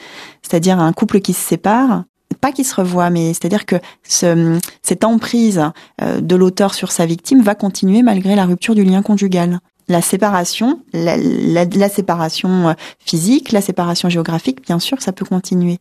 C'est-à-dire 0.42 0.80
un 0.80 0.94
couple 0.94 1.20
qui 1.20 1.34
se 1.34 1.42
sépare, 1.42 2.04
pas 2.36 2.52
qui 2.52 2.64
se 2.64 2.76
revoit, 2.76 3.10
mais 3.10 3.34
c'est-à-dire 3.34 3.66
que 3.66 3.76
ce, 4.04 4.60
cette 4.82 5.04
emprise 5.04 5.64
euh, 6.02 6.22
de 6.22 6.36
l'auteur 6.36 6.74
sur 6.74 6.92
sa 6.92 7.06
victime 7.06 7.42
va 7.42 7.56
continuer 7.56 8.04
malgré 8.04 8.36
la 8.36 8.46
rupture 8.46 8.76
du 8.76 8.84
lien 8.84 9.02
conjugal. 9.02 9.60
La 9.88 10.02
séparation, 10.02 10.80
la, 10.94 11.90
séparation 11.90 12.70
euh, 12.70 12.74
physique, 13.00 13.52
la 13.52 13.62
séparation 13.62 14.10
géographique, 14.10 14.64
bien 14.66 14.80
sûr, 14.80 15.00
ça 15.00 15.12
peut 15.12 15.26
continuer. 15.26 15.78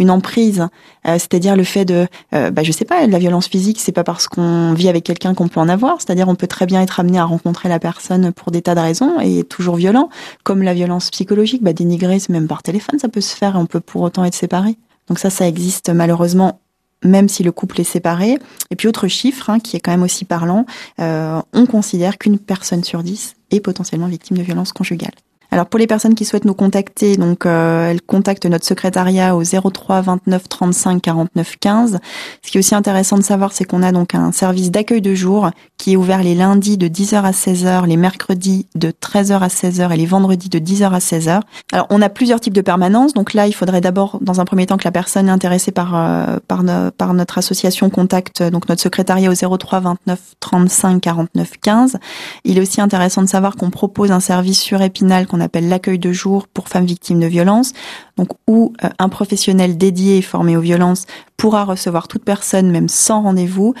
Une 0.00 0.12
emprise, 0.12 0.60
euh, 1.08 1.14
c'est-à-dire 1.14 1.56
le 1.56 1.64
fait 1.64 1.84
de, 1.84 2.06
euh, 2.32 2.52
bah, 2.52 2.62
je 2.62 2.70
sais 2.70 2.84
pas, 2.84 3.04
la 3.04 3.18
violence 3.18 3.48
physique, 3.48 3.80
c'est 3.80 3.90
pas 3.90 4.04
parce 4.04 4.28
qu'on 4.28 4.74
vit 4.74 4.88
avec 4.88 5.02
quelqu'un 5.02 5.34
qu'on 5.34 5.48
peut 5.48 5.58
en 5.58 5.68
avoir, 5.68 6.00
c'est-à-dire 6.00 6.28
on 6.28 6.36
peut 6.36 6.46
très 6.46 6.66
bien 6.66 6.80
être 6.82 7.00
amené 7.00 7.18
à 7.18 7.24
rencontrer 7.24 7.68
la 7.68 7.80
personne 7.80 8.32
pour 8.32 8.52
des 8.52 8.62
tas 8.62 8.76
de 8.76 8.80
raisons 8.80 9.18
et 9.18 9.42
toujours 9.42 9.74
violent, 9.74 10.08
comme 10.44 10.62
la 10.62 10.72
violence 10.72 11.10
psychologique, 11.10 11.64
bah, 11.64 11.72
dénigrer, 11.72 12.18
même 12.28 12.46
par 12.46 12.62
téléphone, 12.62 13.00
ça 13.00 13.08
peut 13.08 13.20
se 13.20 13.34
faire, 13.34 13.56
et 13.56 13.58
on 13.58 13.66
peut 13.66 13.80
pour 13.80 14.02
autant 14.02 14.24
être 14.24 14.36
séparé. 14.36 14.78
Donc 15.08 15.18
ça, 15.18 15.30
ça 15.30 15.46
existe 15.46 15.90
malheureusement 15.90 16.60
même 17.04 17.28
si 17.28 17.42
le 17.42 17.52
couple 17.52 17.80
est 17.80 17.84
séparé. 17.84 18.38
Et 18.70 18.76
puis 18.76 18.88
autre 18.88 19.08
chiffre 19.08 19.50
hein, 19.50 19.60
qui 19.60 19.76
est 19.76 19.80
quand 19.80 19.92
même 19.92 20.02
aussi 20.02 20.24
parlant, 20.24 20.66
euh, 21.00 21.40
on 21.52 21.66
considère 21.66 22.18
qu'une 22.18 22.38
personne 22.38 22.84
sur 22.84 23.02
dix 23.02 23.34
est 23.50 23.60
potentiellement 23.60 24.08
victime 24.08 24.36
de 24.36 24.42
violence 24.42 24.72
conjugale. 24.72 25.12
Alors 25.50 25.66
pour 25.66 25.78
les 25.78 25.86
personnes 25.86 26.14
qui 26.14 26.26
souhaitent 26.26 26.44
nous 26.44 26.54
contacter, 26.54 27.16
donc 27.16 27.46
euh, 27.46 27.90
elles 27.90 28.02
contactent 28.02 28.44
notre 28.44 28.66
secrétariat 28.66 29.34
au 29.34 29.42
03 29.44 30.02
29 30.02 30.48
35 30.48 31.00
49 31.00 31.56
15. 31.58 31.98
Ce 32.42 32.50
qui 32.50 32.58
est 32.58 32.60
aussi 32.60 32.74
intéressant 32.74 33.16
de 33.16 33.22
savoir, 33.22 33.52
c'est 33.52 33.64
qu'on 33.64 33.82
a 33.82 33.90
donc 33.90 34.14
un 34.14 34.30
service 34.32 34.70
d'accueil 34.70 35.00
de 35.00 35.14
jour 35.14 35.50
qui 35.78 35.92
est 35.92 35.96
ouvert 35.96 36.22
les 36.22 36.34
lundis 36.34 36.76
de 36.76 36.86
10h 36.86 37.22
à 37.22 37.30
16h, 37.30 37.86
les 37.86 37.96
mercredis 37.96 38.66
de 38.74 38.90
13h 38.90 39.38
à 39.38 39.48
16h 39.48 39.90
et 39.92 39.96
les 39.96 40.04
vendredis 40.04 40.50
de 40.50 40.58
10h 40.58 40.90
à 40.90 40.98
16h. 40.98 41.40
Alors 41.72 41.86
on 41.88 42.02
a 42.02 42.10
plusieurs 42.10 42.40
types 42.40 42.52
de 42.52 42.60
permanence, 42.60 43.14
donc 43.14 43.32
là 43.32 43.46
il 43.46 43.54
faudrait 43.54 43.80
d'abord 43.80 44.18
dans 44.20 44.40
un 44.40 44.44
premier 44.44 44.66
temps 44.66 44.76
que 44.76 44.84
la 44.84 44.92
personne 44.92 45.30
intéressée 45.30 45.72
par 45.72 45.96
euh, 45.96 46.38
par, 46.46 47.14
notre 47.14 47.38
association 47.38 47.88
contacte 47.88 48.42
donc 48.42 48.68
notre 48.68 48.82
secrétariat 48.82 49.30
au 49.30 49.56
03 49.56 49.80
29 49.80 50.20
35 50.40 51.00
49 51.00 51.52
15. 51.62 51.98
Il 52.44 52.58
est 52.58 52.60
aussi 52.60 52.82
intéressant 52.82 53.22
de 53.22 53.28
savoir 53.28 53.56
qu'on 53.56 53.70
propose 53.70 54.12
un 54.12 54.20
service 54.20 54.60
sur 54.60 54.82
Épinal 54.82 55.26
appelle 55.40 55.68
l'accueil 55.68 55.98
de 55.98 56.12
jour 56.12 56.48
pour 56.48 56.68
femmes 56.68 56.86
victimes 56.86 57.20
de 57.20 57.26
violences, 57.26 57.72
donc 58.16 58.28
où 58.46 58.72
euh, 58.84 58.88
un 58.98 59.08
professionnel 59.08 59.76
dédié 59.76 60.18
et 60.18 60.22
formé 60.22 60.56
aux 60.56 60.60
violences 60.60 61.06
pourra 61.36 61.64
recevoir 61.64 62.08
toute 62.08 62.24
personne, 62.24 62.70
même 62.70 62.88
sans 62.88 63.22
rendez-vous. 63.22 63.74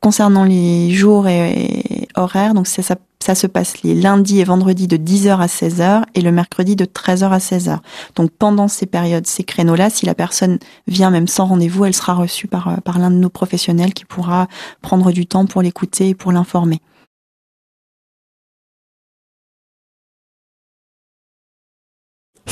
Concernant 0.00 0.44
les 0.44 0.90
jours 0.92 1.26
et, 1.26 2.06
horaires, 2.14 2.52
ça, 2.64 3.34
se 3.34 3.46
passe 3.48 3.82
les 3.82 3.94
lundis 3.94 4.38
et 4.38 4.44
vendredis 4.44 4.86
de 4.86 4.96
10h 4.96 5.38
à 5.40 5.46
16h 5.46 6.04
et 6.14 6.20
le 6.20 6.30
mercredi 6.30 6.76
de 6.76 6.84
13h 6.84 7.30
à 7.30 7.38
16h. 7.38 7.78
Donc 8.14 8.30
pendant 8.30 8.68
ces 8.68 8.86
périodes, 8.86 9.26
ces 9.26 9.42
créneaux-là, 9.42 9.90
si 9.90 10.06
la 10.06 10.14
personne 10.14 10.58
vient 10.86 11.10
même 11.10 11.26
sans 11.26 11.46
rendez-vous, 11.46 11.86
elle 11.86 11.94
sera 11.94 12.14
reçue 12.14 12.46
par, 12.46 12.68
euh, 12.68 12.76
par 12.84 13.00
l'un 13.00 13.10
de 13.10 13.16
nos 13.16 13.30
professionnels 13.30 13.94
qui 13.94 14.04
pourra 14.04 14.46
prendre 14.80 15.10
du 15.10 15.26
temps 15.26 15.46
pour 15.46 15.60
l'écouter 15.60 16.10
et 16.10 16.14
pour 16.14 16.30
l'informer. 16.30 16.80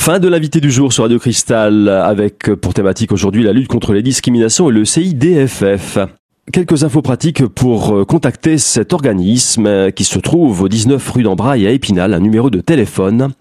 Fin 0.05 0.19
de 0.19 0.27
l'invité 0.27 0.61
du 0.61 0.69
jour 0.69 0.93
sur 0.93 1.05
Radio 1.05 1.17
Cristal 1.17 1.89
avec 1.89 2.53
pour 2.53 2.75
thématique 2.75 3.11
aujourd'hui 3.11 3.41
la 3.41 3.53
lutte 3.53 3.69
contre 3.69 3.91
les 3.91 4.03
discriminations 4.03 4.69
et 4.69 4.71
le 4.71 4.85
CIDFF. 4.85 5.97
Quelques 6.53 6.83
infos 6.83 7.01
pratiques 7.01 7.47
pour 7.47 8.05
contacter 8.05 8.59
cet 8.59 8.93
organisme 8.93 9.91
qui 9.93 10.03
se 10.03 10.19
trouve 10.19 10.61
au 10.61 10.69
19 10.69 11.09
rue 11.09 11.23
d'Embraille 11.23 11.65
à 11.65 11.71
Épinal, 11.71 12.13
un 12.13 12.19
numéro 12.19 12.51
de 12.51 12.61
téléphone, 12.61 13.31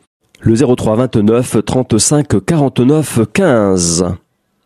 le 0.41 0.57
03 0.57 0.97
29 0.97 1.59
35 1.67 2.47
49 2.47 3.21
15. 3.31 4.07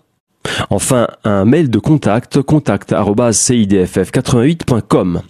Enfin, 0.68 1.08
un 1.24 1.46
mail 1.46 1.70
de 1.70 1.78
contact 1.78 2.42
contact@cidff88.com. 2.42 5.22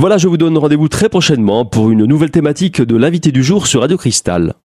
Voilà, 0.00 0.16
je 0.16 0.28
vous 0.28 0.36
donne 0.36 0.56
rendez-vous 0.56 0.86
très 0.86 1.08
prochainement 1.08 1.64
pour 1.64 1.90
une 1.90 2.04
nouvelle 2.04 2.30
thématique 2.30 2.80
de 2.80 2.96
l'invité 2.96 3.32
du 3.32 3.42
jour 3.42 3.66
sur 3.66 3.80
Radio 3.80 3.96
Cristal. 3.96 4.54